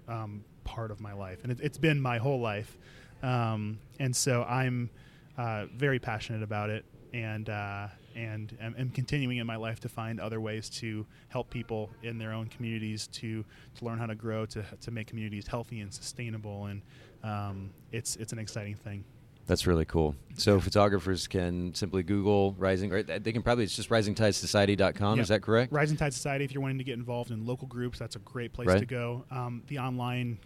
um, 0.06 0.44
part 0.62 0.92
of 0.92 1.00
my 1.00 1.12
life, 1.12 1.40
and 1.42 1.50
it, 1.50 1.58
it's 1.60 1.78
been 1.78 2.00
my 2.00 2.18
whole 2.18 2.40
life. 2.40 2.78
Um, 3.24 3.80
and 3.98 4.14
so 4.14 4.44
I'm 4.44 4.90
uh, 5.36 5.66
very 5.76 5.98
passionate 5.98 6.44
about 6.44 6.70
it, 6.70 6.84
and 7.12 7.50
uh, 7.50 7.88
and 8.14 8.56
am, 8.60 8.76
am 8.78 8.90
continuing 8.90 9.38
in 9.38 9.46
my 9.46 9.56
life 9.56 9.80
to 9.80 9.88
find 9.88 10.20
other 10.20 10.40
ways 10.40 10.68
to 10.68 11.04
help 11.30 11.50
people 11.50 11.90
in 12.04 12.16
their 12.16 12.32
own 12.32 12.46
communities 12.46 13.08
to 13.08 13.44
to 13.74 13.84
learn 13.84 13.98
how 13.98 14.06
to 14.06 14.14
grow, 14.14 14.46
to 14.46 14.64
to 14.82 14.90
make 14.92 15.08
communities 15.08 15.48
healthy 15.48 15.80
and 15.80 15.92
sustainable, 15.92 16.66
and 16.66 16.82
um, 17.24 17.70
it's 17.90 18.14
it's 18.16 18.32
an 18.32 18.38
exciting 18.38 18.76
thing. 18.76 19.02
That's 19.46 19.66
really 19.66 19.84
cool. 19.84 20.14
So 20.36 20.60
photographers 20.60 21.26
can 21.26 21.74
simply 21.74 22.02
Google 22.02 22.54
Rising, 22.58 22.90
right? 22.90 23.06
They 23.22 23.32
can 23.32 23.42
probably, 23.42 23.64
it's 23.64 23.76
just 23.76 23.90
risingtidesociety.com. 23.90 25.16
Yeah. 25.16 25.22
Is 25.22 25.28
that 25.28 25.42
correct? 25.42 25.72
Rising 25.72 25.96
Tide 25.96 26.14
Society, 26.14 26.44
if 26.44 26.52
you're 26.54 26.62
wanting 26.62 26.78
to 26.78 26.84
get 26.84 26.94
involved 26.94 27.30
in 27.30 27.44
local 27.46 27.66
groups, 27.68 27.98
that's 27.98 28.16
a 28.16 28.20
great 28.20 28.52
place 28.52 28.68
Right. 28.68 28.78
to 28.78 28.86
go. 28.86 29.24
Um, 29.30 29.62
the 29.68 29.78
online 29.78 30.38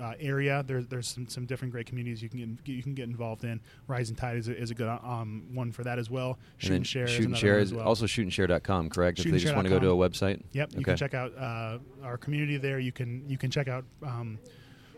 uh, 0.00 0.12
area, 0.20 0.62
there, 0.66 0.82
there's 0.82 1.08
some, 1.08 1.28
some 1.28 1.46
different 1.46 1.72
great 1.72 1.86
communities 1.86 2.22
you 2.22 2.28
can 2.28 2.58
get, 2.64 2.74
you 2.74 2.82
can 2.82 2.94
get 2.94 3.08
involved 3.08 3.44
in. 3.44 3.60
Rising 3.86 4.16
Tide 4.16 4.36
is 4.36 4.48
a, 4.48 4.56
is 4.60 4.70
a 4.70 4.74
good 4.74 4.88
um, 4.88 5.44
one 5.52 5.70
for 5.72 5.84
that 5.84 5.98
as 5.98 6.10
well. 6.10 6.38
Shoot 6.58 6.68
and 6.68 6.76
and, 6.78 6.86
share, 6.86 7.04
is 7.04 7.10
shoot 7.10 7.24
and 7.26 7.36
share 7.36 7.58
is 7.58 7.72
well. 7.72 7.86
also 7.86 8.06
shootandshare.com, 8.06 8.90
correct? 8.90 9.18
if 9.20 9.26
they 9.30 9.38
just 9.38 9.54
want 9.54 9.66
to 9.66 9.70
go 9.72 9.78
to 9.78 9.90
a 9.90 9.96
website. 9.96 10.42
Yep, 10.52 10.70
Okay. 10.70 10.78
you 10.78 10.84
can 10.84 10.96
check 10.96 11.14
out 11.14 11.32
uh, 11.38 11.78
our 12.02 12.16
community 12.18 12.56
there. 12.56 12.78
You 12.80 12.92
can 12.92 13.24
you 13.28 13.38
can 13.38 13.50
check 13.50 13.68
out 13.68 13.84
um, 14.02 14.38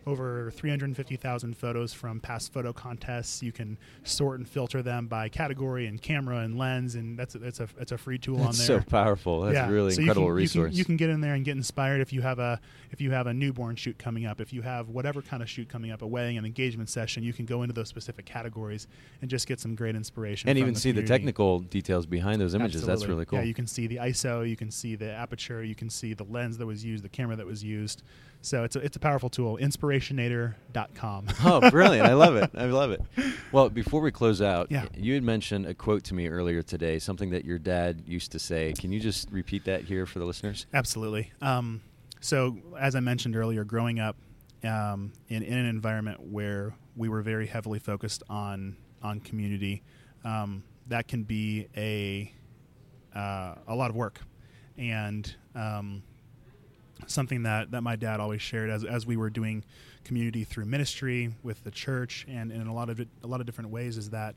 over 0.07 0.51
350,000 0.53 1.57
photos 1.57 1.93
from 1.93 2.21
past 2.21 2.53
photo 2.53 2.73
contests. 2.73 3.43
You 3.43 3.53
can 3.53 3.79
sort 4.05 4.39
and 4.39 4.49
filter 4.49 4.83
them 4.83 5.07
by 5.07 5.29
category 5.29 5.87
and 5.87 6.01
camera 6.01 6.39
and 6.39 6.59
lens, 6.59 6.95
and 6.95 7.19
that's 7.19 7.35
a, 7.35 7.39
that's 7.39 7.61
a 7.61 7.69
it's 7.79 7.93
a 7.93 7.99
free 7.99 8.19
tool 8.19 8.39
on 8.39 8.47
That's 8.47 8.67
there. 8.67 8.81
so 8.81 8.87
powerful. 8.89 9.43
That's 9.43 9.55
yeah. 9.55 9.69
a 9.69 9.73
really 9.73 9.93
so 9.93 10.01
you 10.01 10.07
incredible 10.07 10.29
can, 10.29 10.35
resource. 10.35 10.55
You 10.55 10.69
can, 10.71 10.79
you 10.79 10.85
can 10.85 10.97
get 10.97 11.11
in 11.11 11.21
there 11.21 11.35
and 11.35 11.45
get 11.45 11.57
inspired 11.57 12.01
if 12.01 12.13
you 12.13 12.23
have 12.23 12.39
a 12.39 12.61
if 12.91 13.01
you 13.01 13.11
have 13.11 13.27
a 13.27 13.35
newborn 13.35 13.77
shoot 13.77 13.99
coming 13.99 14.27
up, 14.27 14.41
if 14.41 14.53
you 14.53 14.63
have 14.63 14.89
whatever 14.89 15.23
kind 15.23 15.43
of 15.43 15.49
shoot 15.49 15.69
coming 15.69 15.91
up, 15.91 16.03
a 16.03 16.07
wedding, 16.07 16.39
an 16.39 16.45
engagement 16.45 16.89
session. 16.89 17.23
You 17.23 17.33
can 17.33 17.47
go 17.47 17.63
into 17.63 17.75
those 17.75 17.89
specific 17.89 18.27
categories 18.27 18.89
and 19.21 19.31
just 19.31 19.47
get 19.47 19.61
some 19.61 19.75
great 19.75 19.95
inspiration. 19.95 20.49
and 20.49 20.59
even 20.59 20.75
the 20.75 20.81
see 20.81 20.93
the 20.93 21.03
technical 21.03 21.61
details 21.61 22.07
behind 22.07 22.41
those 22.41 22.55
images. 22.55 22.85
That's 22.85 23.07
really 23.07 23.25
cool. 23.25 23.39
Yeah, 23.39 23.45
you 23.45 23.55
can 23.55 23.67
see 23.67 23.87
the 23.87 23.97
ISO, 23.97 24.49
you 24.49 24.57
can 24.57 24.71
see 24.71 24.97
the 24.97 25.13
aperture, 25.13 25.63
you 25.63 25.75
can 25.75 25.91
see 25.91 26.15
the 26.15 26.25
lens 26.25 26.59
that 26.59 26.67
was 26.67 26.85
used, 26.85 27.05
the 27.05 27.09
camera 27.09 27.37
that 27.37 27.47
was 27.47 27.63
used. 27.63 28.03
So 28.43 28.65
it's 28.65 28.75
a, 28.77 28.81
it's 28.81 28.97
a 28.97 29.01
powerful 29.01 29.29
tool. 29.29 29.59
Inspirationator.com. 29.61 31.27
oh, 31.45 31.71
brilliant. 31.71 32.07
I 32.09 32.15
love 32.15 32.37
it. 32.37 32.51
I 32.57 32.65
love 32.67 32.91
it. 32.91 33.03
Well, 33.53 33.69
before 33.69 34.01
we 34.01 34.11
close 34.11 34.41
out, 34.41 34.69
Yeah. 34.71 34.87
you 34.97 35.15
had 35.15 35.23
mentioned 35.23 35.67
a 35.67 35.75
quote 35.75 36.05
to 36.05 36.15
me 36.15 36.29
earlier 36.29 36.63
today, 36.63 36.99
something 36.99 37.31
that 37.31 37.45
your 37.45 37.59
dad 37.59 38.03
used 38.07 38.33
to 38.33 38.39
say. 38.39 38.73
Can 38.79 38.93
you 38.93 39.01
just 39.01 39.31
repeat 39.31 39.65
that 39.67 39.85
here 39.85 40.07
for 40.07 40.19
the 40.19 40.25
listeners? 40.25 40.67
Absolutely. 40.73 41.33
Um, 41.43 41.83
so, 42.21 42.57
as 42.79 42.95
I 42.95 43.01
mentioned 43.01 43.37
earlier, 43.37 43.65
growing 43.65 43.99
up 44.01 44.17
um, 44.65 45.13
in, 45.29 45.43
in 45.43 45.55
an 45.57 45.67
environment 45.67 46.21
where 46.21 46.75
we 46.97 47.09
were 47.09 47.23
very 47.23 47.47
heavily 47.47 47.79
focused 47.79 48.23
on 48.29 48.77
on 49.03 49.21
community, 49.21 49.83
um, 50.25 50.63
that 50.89 51.09
can 51.09 51.23
be 51.23 51.67
a 51.77 52.31
uh, 53.19 53.55
a 53.67 53.75
lot 53.75 53.89
of 53.91 53.97
work, 53.97 54.21
and 54.77 55.35
um, 55.55 56.03
something 57.07 57.43
that, 57.45 57.71
that 57.71 57.83
my 57.83 57.97
dad 57.97 58.21
always 58.21 58.43
shared 58.43 58.71
as, 58.71 58.85
as 58.85 59.07
we 59.07 59.17
were 59.17 59.31
doing 59.31 59.65
community 60.05 60.45
through 60.45 60.65
ministry 60.65 61.35
with 61.43 61.63
the 61.65 61.71
church 61.71 62.27
and, 62.29 62.51
and 62.51 62.63
in 62.63 62.67
a 62.69 62.75
lot 62.75 62.89
of 62.89 63.01
a 63.01 63.27
lot 63.27 63.41
of 63.41 63.47
different 63.47 63.71
ways 63.71 63.97
is 63.97 64.11
that 64.11 64.35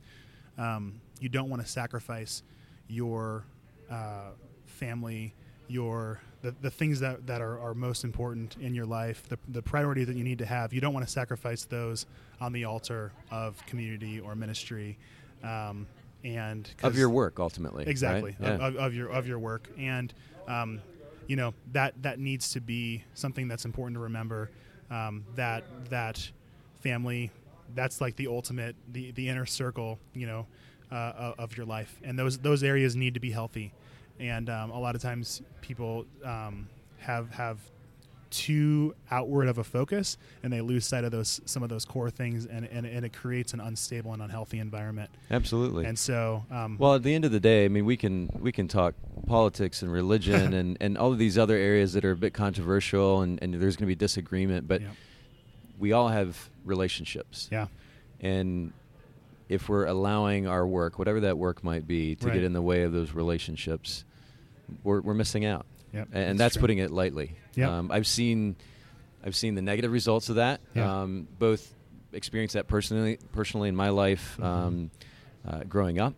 um, 0.57 1.01
you 1.19 1.29
don't 1.29 1.49
want 1.49 1.61
to 1.61 1.67
sacrifice 1.67 2.43
your 2.87 3.45
uh, 3.89 4.31
family, 4.65 5.33
your 5.67 6.21
the, 6.41 6.53
the 6.61 6.69
things 6.69 6.99
that, 6.99 7.25
that 7.25 7.41
are, 7.41 7.57
are 7.59 7.73
most 7.73 8.03
important 8.03 8.57
in 8.59 8.75
your 8.75 8.85
life, 8.85 9.27
the, 9.29 9.39
the 9.47 9.61
priorities 9.61 10.07
that 10.07 10.17
you 10.17 10.23
need 10.25 10.39
to 10.39 10.45
have. 10.45 10.73
You 10.73 10.81
don't 10.81 10.93
want 10.93 11.05
to 11.05 11.11
sacrifice 11.11 11.63
those 11.63 12.05
on 12.41 12.51
the 12.51 12.65
altar 12.65 13.13
of 13.31 13.65
community 13.65 14.19
or 14.19 14.35
ministry. 14.35 14.97
Um, 15.41 15.87
and 16.25 16.69
of 16.83 16.97
your 16.97 17.09
work, 17.09 17.39
ultimately. 17.39 17.79
right? 17.79 17.87
exactly 17.87 18.35
Yeah. 18.39 18.53
of, 18.53 18.61
of, 18.61 18.75
of 18.75 18.93
your 18.93 19.09
of 19.09 19.27
your 19.27 19.39
work 19.39 19.69
and 19.77 20.13
um, 20.47 20.81
you 21.27 21.35
know 21.35 21.53
that 21.71 21.93
that 22.03 22.19
needs 22.19 22.51
to 22.53 22.61
be 22.61 23.03
something 23.13 23.47
that's 23.47 23.65
important 23.65 23.95
to 23.95 24.01
remember 24.01 24.49
um, 24.91 25.23
that 25.35 25.63
that 25.89 26.31
family 26.81 27.31
that's 27.75 28.01
like 28.01 28.15
the 28.15 28.27
ultimate 28.27 28.75
the 28.91 29.11
the 29.11 29.29
inner 29.29 29.45
circle 29.45 29.99
you 30.13 30.27
know 30.27 30.45
uh, 30.91 31.13
of- 31.17 31.39
of 31.39 31.57
your 31.57 31.65
life. 31.65 31.99
And 32.03 32.17
those 32.19 32.37
those 32.39 32.63
areas 32.63 32.95
need 32.95 33.13
to 33.15 33.19
be 33.19 33.31
healthy. 33.31 33.73
And 34.19 34.49
um, 34.49 34.69
a 34.71 34.79
lot 34.79 34.95
of 34.95 35.01
times 35.01 35.41
people 35.61 36.05
um, 36.23 36.67
have 36.99 37.31
have 37.31 37.57
too 38.33 38.95
outward 39.11 39.47
of 39.47 39.57
a 39.59 39.63
focus 39.63 40.17
and 40.41 40.51
they 40.51 40.59
lose 40.59 40.85
sight 40.85 41.03
of 41.03 41.11
those 41.11 41.39
some 41.45 41.61
of 41.63 41.69
those 41.69 41.85
core 41.85 42.09
things 42.09 42.45
and, 42.45 42.65
and, 42.65 42.85
and 42.85 43.05
it 43.05 43.13
creates 43.13 43.53
an 43.53 43.59
unstable 43.59 44.11
and 44.11 44.21
unhealthy 44.21 44.59
environment 44.59 45.09
Absolutely. 45.29 45.85
and 45.85 45.97
so 45.97 46.43
um, 46.51 46.77
Well, 46.77 46.95
at 46.95 47.03
the 47.03 47.13
end 47.13 47.25
of 47.25 47.31
the 47.31 47.39
day, 47.39 47.65
I 47.65 47.67
mean, 47.67 47.85
we 47.85 47.95
can 47.95 48.29
we 48.41 48.51
can 48.51 48.67
talk 48.67 48.95
politics 49.27 49.81
and 49.83 49.91
religion 49.91 50.53
and, 50.59 50.77
and 50.81 50.97
all 50.97 51.11
of 51.11 51.19
these 51.19 51.37
other 51.37 51.55
areas 51.55 51.93
that 51.93 52.03
are 52.03 52.11
a 52.11 52.15
bit 52.15 52.33
controversial, 52.33 53.21
and, 53.21 53.39
and 53.41 53.53
there's 53.53 53.75
going 53.75 53.85
to 53.87 53.91
be 53.91 53.95
disagreement, 53.95 54.67
but 54.67 54.81
yeah. 54.81 54.87
we 55.79 55.91
all 55.93 56.09
have 56.09 56.49
relationships, 56.65 57.47
yeah 57.51 57.67
and 58.19 58.71
if 59.49 59.67
we're 59.69 59.85
allowing 59.85 60.47
our 60.47 60.65
work, 60.65 60.97
whatever 60.97 61.19
that 61.19 61.37
work 61.37 61.63
might 61.63 61.85
be, 61.85 62.15
to 62.15 62.27
Right. 62.27 62.33
get 62.35 62.43
in 62.43 62.53
the 62.53 62.61
way 62.61 62.83
of 62.83 62.93
those 62.93 63.11
relationships, 63.11 64.05
we're 64.83 65.01
we're 65.01 65.13
missing 65.13 65.45
out, 65.45 65.65
Yep, 65.93 66.07
and, 66.11 66.39
that's 66.39 66.55
that's 66.55 66.57
putting 66.61 66.79
it 66.79 66.91
lightly. 66.91 67.35
Yep. 67.55 67.69
Um, 67.69 67.91
I've 67.91 68.07
seen 68.07 68.55
I've 69.23 69.35
seen 69.35 69.55
the 69.55 69.61
negative 69.61 69.91
results 69.91 70.29
of 70.29 70.35
that. 70.35 70.59
Yeah. 70.73 71.01
Um, 71.01 71.27
both 71.39 71.73
experienced 72.11 72.53
that 72.55 72.67
personally 72.67 73.19
personally 73.31 73.69
in 73.69 73.75
my 73.75 73.89
life 73.89 74.37
Mhm. 74.39 74.43
um, 74.43 74.91
uh, 75.47 75.63
growing 75.63 75.99
up. 75.99 76.13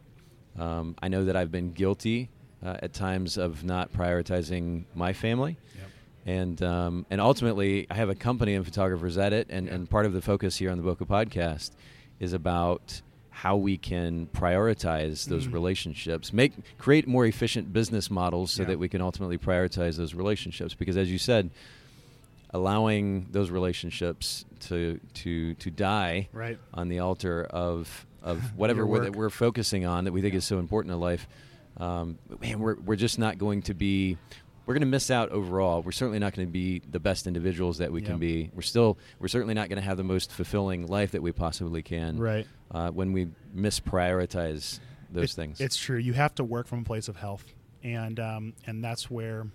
Um, 0.58 0.96
I 1.02 1.08
know 1.10 1.26
that 1.26 1.36
I've 1.36 1.52
been 1.52 1.72
guilty 1.74 2.30
uh, 2.64 2.78
at 2.82 2.94
times 2.94 3.38
of 3.38 3.64
not 3.64 3.92
prioritizing 3.92 4.86
my 4.96 5.14
family. 5.14 5.58
Yep. 5.76 5.90
And 6.28 6.64
um, 6.64 7.06
and 7.12 7.22
ultimately, 7.22 7.86
I 7.90 7.96
have 7.96 8.10
a 8.10 8.16
company 8.16 8.54
in 8.56 8.64
Photographers 8.64 9.18
Edit, 9.18 9.48
and, 9.50 9.68
and 9.68 9.90
part 9.90 10.06
of 10.06 10.14
the 10.14 10.22
focus 10.22 10.56
here 10.58 10.72
on 10.72 10.78
the 10.78 10.84
Boca 10.84 11.06
Podcast 11.06 11.72
is 12.20 12.34
about 12.34 13.02
how 13.40 13.58
we 13.58 13.76
can 13.78 14.28
prioritize 14.28 15.26
those 15.28 15.46
Mhm. 15.48 15.54
relationships, 15.54 16.32
make 16.32 16.54
create 16.78 17.06
more 17.06 17.26
efficient 17.26 17.74
business 17.74 18.10
models, 18.10 18.52
so 18.52 18.62
Yeah. 18.64 18.70
that 18.70 18.80
we 18.80 18.88
can 18.88 19.02
ultimately 19.02 19.38
prioritize 19.38 19.98
those 19.98 20.14
relationships. 20.14 20.74
Because 20.74 20.96
as 20.96 21.12
you 21.12 21.18
said, 21.18 21.50
allowing 22.52 23.28
those 23.32 23.50
relationships 23.50 24.46
to 24.62 25.00
to 25.14 25.54
to 25.56 25.70
die 25.70 26.30
right 26.32 26.58
on 26.74 26.88
the 26.88 27.00
altar 27.00 27.44
of 27.50 28.06
of 28.24 28.42
whatever 28.58 28.86
we're, 28.86 29.04
that 29.04 29.16
we're 29.16 29.30
focusing 29.30 29.86
on 29.86 30.06
that 30.06 30.12
we 30.14 30.22
think 30.22 30.34
is 30.34 30.46
so 30.46 30.58
important 30.58 30.94
in 30.94 31.00
life, 31.00 31.28
um, 31.78 32.18
man, 32.40 32.60
we're 32.60 32.76
we're 32.86 32.96
just 32.96 33.20
not 33.20 33.38
going 33.38 33.62
to 33.64 33.74
be. 33.74 34.18
We're 34.66 34.74
going 34.74 34.82
to 34.82 34.88
miss 34.88 35.12
out 35.12 35.30
overall. 35.30 35.82
We're 35.84 35.92
certainly 35.92 36.18
not 36.20 36.34
going 36.34 36.48
to 36.48 36.52
be 36.52 36.80
the 36.90 37.00
best 37.00 37.28
individuals 37.28 37.78
that 37.78 37.92
we 37.92 38.02
can 38.02 38.18
be. 38.18 38.50
We're 38.54 38.62
still. 38.64 38.98
We're 39.20 39.28
certainly 39.28 39.54
not 39.54 39.70
going 39.70 39.78
to 39.78 39.86
have 39.88 39.98
the 39.98 40.04
most 40.04 40.32
fulfilling 40.32 40.88
life 40.88 41.12
that 41.12 41.22
we 41.22 41.32
possibly 41.32 41.84
can. 41.84 42.18
right 42.18 42.48
Uh, 42.72 42.90
when 42.92 43.14
we 43.14 43.28
misprioritize 43.56 44.80
those 45.12 45.32
It- 45.32 45.36
things. 45.36 45.62
it's 45.62 45.78
true 45.78 45.98
you 45.98 46.14
have 46.14 46.34
to 46.36 46.44
work 46.44 46.68
from 46.68 46.80
a 46.80 46.84
place 46.84 47.08
of 47.08 47.16
health 47.16 47.46
and 47.84 48.20
um, 48.20 48.54
and 48.66 48.84
that's 48.84 49.10
where 49.10 49.46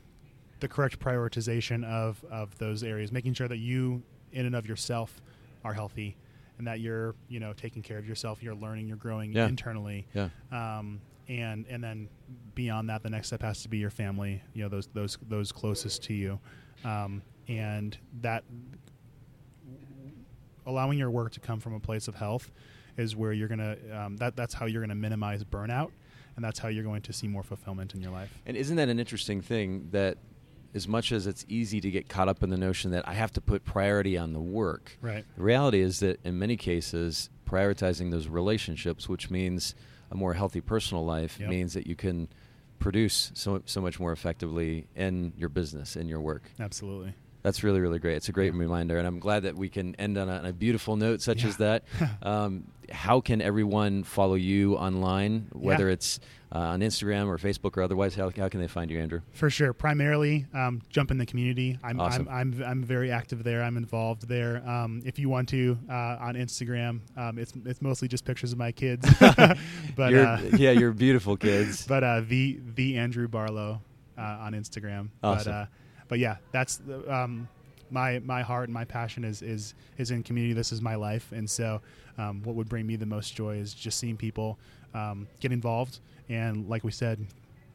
the 0.61 0.69
correct 0.69 0.99
prioritization 1.01 1.85
of 1.85 2.25
of 2.31 2.57
those 2.59 2.83
areas 2.85 3.11
making 3.11 3.35
sure 3.35 3.49
that 3.49 3.59
you 3.59 4.03
in 4.33 4.47
and 4.47 4.55
of 4.55 4.67
yourself 4.67 5.21
are 5.65 5.75
healthy 5.75 6.17
and 6.59 6.67
that 6.69 6.81
you're 6.81 7.15
you 7.29 7.41
know 7.41 7.53
taking 7.53 7.83
care 7.83 7.99
of 7.99 8.07
yourself 8.07 8.43
you're 8.43 8.55
learning 8.55 8.87
you're 8.87 8.97
growing 8.97 9.33
Yeah. 9.33 9.49
internally 9.49 10.07
yeah. 10.15 10.29
um, 10.53 11.01
and 11.31 11.65
and 11.71 11.83
then 11.83 12.09
beyond 12.55 12.91
that, 12.91 13.03
the 13.03 13.09
next 13.11 13.29
step 13.29 13.41
has 13.43 13.63
to 13.63 13.69
be 13.69 13.79
your 13.79 13.91
family. 13.91 14.43
You 14.53 14.65
know, 14.65 14.69
those 14.69 14.89
those 14.89 15.17
those 15.29 15.53
closest 15.53 16.03
to 16.05 16.13
you, 16.15 16.41
um, 16.85 17.23
and 17.49 17.97
that 18.21 18.45
allowing 20.67 20.99
your 20.99 21.11
work 21.11 21.33
to 21.33 21.41
come 21.41 21.61
from 21.61 21.75
a 21.75 21.81
place 21.81 22.09
of 22.09 22.15
health 22.17 22.51
is 22.97 23.17
where 23.17 23.33
you're 23.33 23.49
gonna 23.49 23.77
um, 23.93 24.17
that 24.19 24.37
that's 24.37 24.55
how 24.55 24.67
you're 24.67 24.83
gonna 24.83 24.95
minimize 24.95 25.45
burnout, 25.45 25.91
and 26.37 26.45
that's 26.45 26.59
how 26.59 26.69
you're 26.69 26.85
going 26.85 27.03
to 27.03 27.13
see 27.13 27.29
more 27.29 27.43
fulfillment 27.43 27.95
in 27.95 28.01
your 28.03 28.11
life. 28.13 28.31
And 28.45 28.57
isn't 28.57 28.77
that 28.77 28.89
an 28.89 28.99
interesting 28.99 29.41
thing 29.41 29.89
that 29.93 30.19
as 30.75 30.87
much 30.87 31.11
as 31.11 31.27
it's 31.27 31.45
easy 31.49 31.81
to 31.81 31.91
get 31.91 32.09
caught 32.09 32.29
up 32.29 32.43
in 32.45 32.51
the 32.51 32.57
notion 32.57 32.91
that 32.93 33.07
I 33.09 33.15
have 33.15 33.33
to 33.33 33.41
put 33.41 33.65
priority 33.65 34.17
on 34.17 34.33
the 34.33 34.41
work, 34.41 34.97
Right. 35.01 35.25
the 35.37 35.43
reality 35.43 35.81
is 35.81 35.99
that 36.01 36.21
in 36.25 36.39
many 36.39 36.57
cases, 36.57 37.29
prioritizing 37.45 38.13
those 38.13 38.29
relationships, 38.29 39.09
which 39.09 39.31
means 39.31 39.75
a 40.11 40.15
more 40.17 40.35
healthy 40.35 40.61
personal 40.61 41.05
life, 41.05 41.39
Yep. 41.41 41.49
means 41.51 41.75
that 41.75 41.87
you 41.87 41.95
can 41.97 42.29
produce 42.79 43.31
so, 43.35 43.63
so 43.67 43.81
much 43.81 44.01
more 44.01 44.13
effectively 44.13 44.87
in 44.97 45.33
your 45.37 45.49
business, 45.49 45.97
in 45.97 46.09
your 46.09 46.21
work. 46.21 46.51
Absolutely. 46.59 47.15
That's 47.43 47.63
really, 47.63 47.81
really 47.81 47.99
great. 47.99 48.17
It's 48.17 48.29
a 48.29 48.33
great 48.33 48.53
Yeah. 48.53 48.61
reminder, 48.61 48.99
and 48.99 49.07
I'm 49.07 49.19
glad 49.19 49.45
that 49.45 49.57
we 49.57 49.69
can 49.69 49.95
end 49.97 50.19
on 50.19 50.29
a, 50.29 50.33
on 50.39 50.47
a 50.47 50.53
beautiful 50.53 50.97
note 50.97 51.23
such 51.23 51.43
Yeah. 51.43 51.49
as 51.49 51.57
that. 51.59 51.85
um, 52.23 52.65
how 52.91 53.21
can 53.21 53.41
everyone 53.41 54.03
follow 54.03 54.35
you 54.35 54.75
online, 54.77 55.47
whether 55.53 55.87
Yeah. 55.87 55.93
it's 55.95 56.21
uh, 56.53 56.59
on 56.59 56.81
Instagram 56.81 57.29
or 57.29 57.39
Facebook 57.39 57.77
or 57.77 57.83
otherwise? 57.83 58.17
How, 58.17 58.31
how 58.37 58.49
can 58.49 58.61
they 58.61 58.67
find 58.67 58.91
you, 58.91 58.99
Andrew? 59.01 59.21
For 59.33 59.49
sure. 59.49 59.73
Primarily, 59.73 60.47
um, 60.53 60.83
jump 60.91 61.13
in 61.13 61.19
the 61.19 61.25
community. 61.25 61.79
I'm, 61.85 62.01
Awesome. 62.01 62.27
I'm, 62.29 62.55
I'm, 62.61 62.63
I'm 62.65 62.83
very 62.85 63.13
active 63.13 63.45
there. 63.45 63.63
I'm 63.63 63.77
involved 63.77 64.27
there. 64.27 64.57
Um, 64.69 65.01
if 65.07 65.19
you 65.21 65.29
want 65.29 65.49
to, 65.51 65.79
uh, 65.89 65.93
on 66.21 66.35
Instagram, 66.35 67.01
um, 67.17 67.39
it's, 67.39 67.53
it's 67.65 67.81
mostly 67.81 68.09
just 68.09 68.25
pictures 68.25 68.51
of 68.53 68.59
my 68.59 68.73
kids. 68.73 69.09
but, 69.21 69.57
You're- 70.11 70.19
uh, 70.27 70.41
yeah, 70.57 70.73
you're 70.73 70.93
beautiful 70.93 71.37
kids. 71.49 71.87
but 71.87 72.03
uh, 72.03 72.21
the 72.21 72.59
the 72.75 72.97
Andrew 72.99 73.29
Barlow 73.29 73.81
uh, 74.19 74.21
on 74.23 74.53
Instagram. 74.55 75.11
Awesome. 75.23 75.53
But 75.53 75.57
uh, 75.59 75.67
but 76.11 76.19
yeah, 76.19 76.37
that's 76.53 76.77
the, 76.77 77.11
um, 77.11 77.49
my 77.91 78.19
my 78.19 78.43
heart 78.43 78.65
and 78.65 78.75
my 78.75 78.85
passion 78.85 79.25
is 79.25 79.41
is 79.41 79.75
is 79.97 80.11
in 80.11 80.23
community. 80.23 80.53
This 80.53 80.73
is 80.73 80.83
my 80.83 80.97
life, 80.97 81.33
and 81.33 81.49
so 81.49 81.81
um, 82.19 82.43
what 82.43 82.55
would 82.57 82.69
bring 82.69 82.87
me 82.87 82.97
the 82.97 83.07
most 83.07 83.35
joy 83.35 83.57
is 83.57 83.73
just 83.73 83.99
seeing 83.99 84.17
people 84.19 84.59
um, 84.93 85.27
get 85.41 85.53
involved 85.53 86.01
and, 86.29 86.69
like 86.69 86.85
we 86.85 86.93
said, 86.93 87.27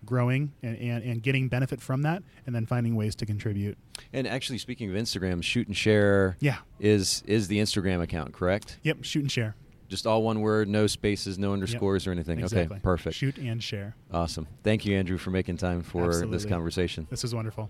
growing 0.05 0.51
and, 0.63 0.77
and, 0.77 1.03
and 1.03 1.23
getting 1.23 1.47
benefit 1.49 1.81
from 1.81 2.03
that, 2.03 2.23
and 2.45 2.55
then 2.55 2.65
finding 2.65 2.95
ways 2.95 3.15
to 3.15 3.25
contribute. 3.25 3.77
And 4.13 4.27
actually, 4.27 4.59
speaking 4.59 4.89
of 4.89 4.95
Instagram, 4.95 5.41
shoot 5.43 5.67
and 5.67 5.75
share 5.75 6.37
Yeah. 6.39 6.57
is 6.79 7.23
is 7.25 7.47
the 7.47 7.59
Instagram 7.59 8.01
account, 8.01 8.33
correct? 8.33 8.77
Yep. 8.83 8.97
Shoot 9.03 9.21
and 9.23 9.31
share. 9.31 9.55
Just 9.87 10.07
all 10.07 10.23
one 10.23 10.41
word, 10.41 10.67
no 10.67 10.87
spaces, 10.87 11.37
no 11.37 11.53
underscores 11.53 12.07
or 12.07 12.11
anything. 12.11 12.39
Exactly. 12.39 12.75
Okay, 12.77 12.81
perfect. 12.81 13.15
Shoot 13.15 13.37
and 13.37 13.61
share. 13.63 13.95
Awesome. 14.11 14.47
Thank 14.63 14.83
you, 14.85 14.97
Andrew, 14.97 15.17
for 15.19 15.29
making 15.29 15.57
time 15.57 15.83
for 15.83 16.25
this 16.25 16.43
conversation. 16.45 17.05
This 17.09 17.21
was 17.21 17.35
wonderful. 17.35 17.69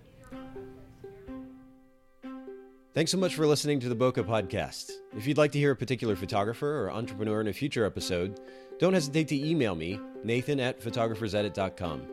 Thanks 2.96 3.12
so 3.12 3.18
much 3.18 3.34
for 3.34 3.46
listening 3.46 3.78
to 3.80 3.90
the 3.90 3.94
Boca 3.94 4.24
Podcast. 4.24 4.90
If 5.14 5.26
you'd 5.26 5.36
like 5.36 5.52
to 5.52 5.58
hear 5.58 5.72
a 5.72 5.76
particular 5.76 6.16
photographer 6.16 6.80
or 6.80 6.90
entrepreneur 6.90 7.42
in 7.42 7.48
a 7.48 7.52
future 7.52 7.84
episode, 7.84 8.40
don't 8.78 8.94
hesitate 8.94 9.28
to 9.28 9.36
email 9.36 9.74
me, 9.74 10.00
nathan 10.24 10.58
at 10.60 10.80
photographersedit.com. 10.80 12.06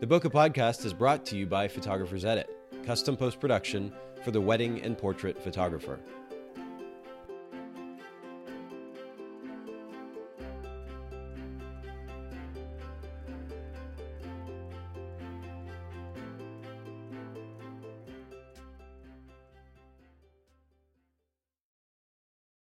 The 0.00 0.06
Boca 0.06 0.30
Podcast 0.30 0.86
is 0.86 0.94
brought 0.94 1.26
to 1.26 1.36
you 1.36 1.44
by 1.44 1.68
Photographers 1.68 2.24
Edit, 2.24 2.48
custom 2.86 3.14
post 3.14 3.40
production 3.40 3.92
for 4.24 4.30
the 4.30 4.40
wedding 4.40 4.80
and 4.80 4.96
portrait 4.96 5.36
photographer. 5.36 6.00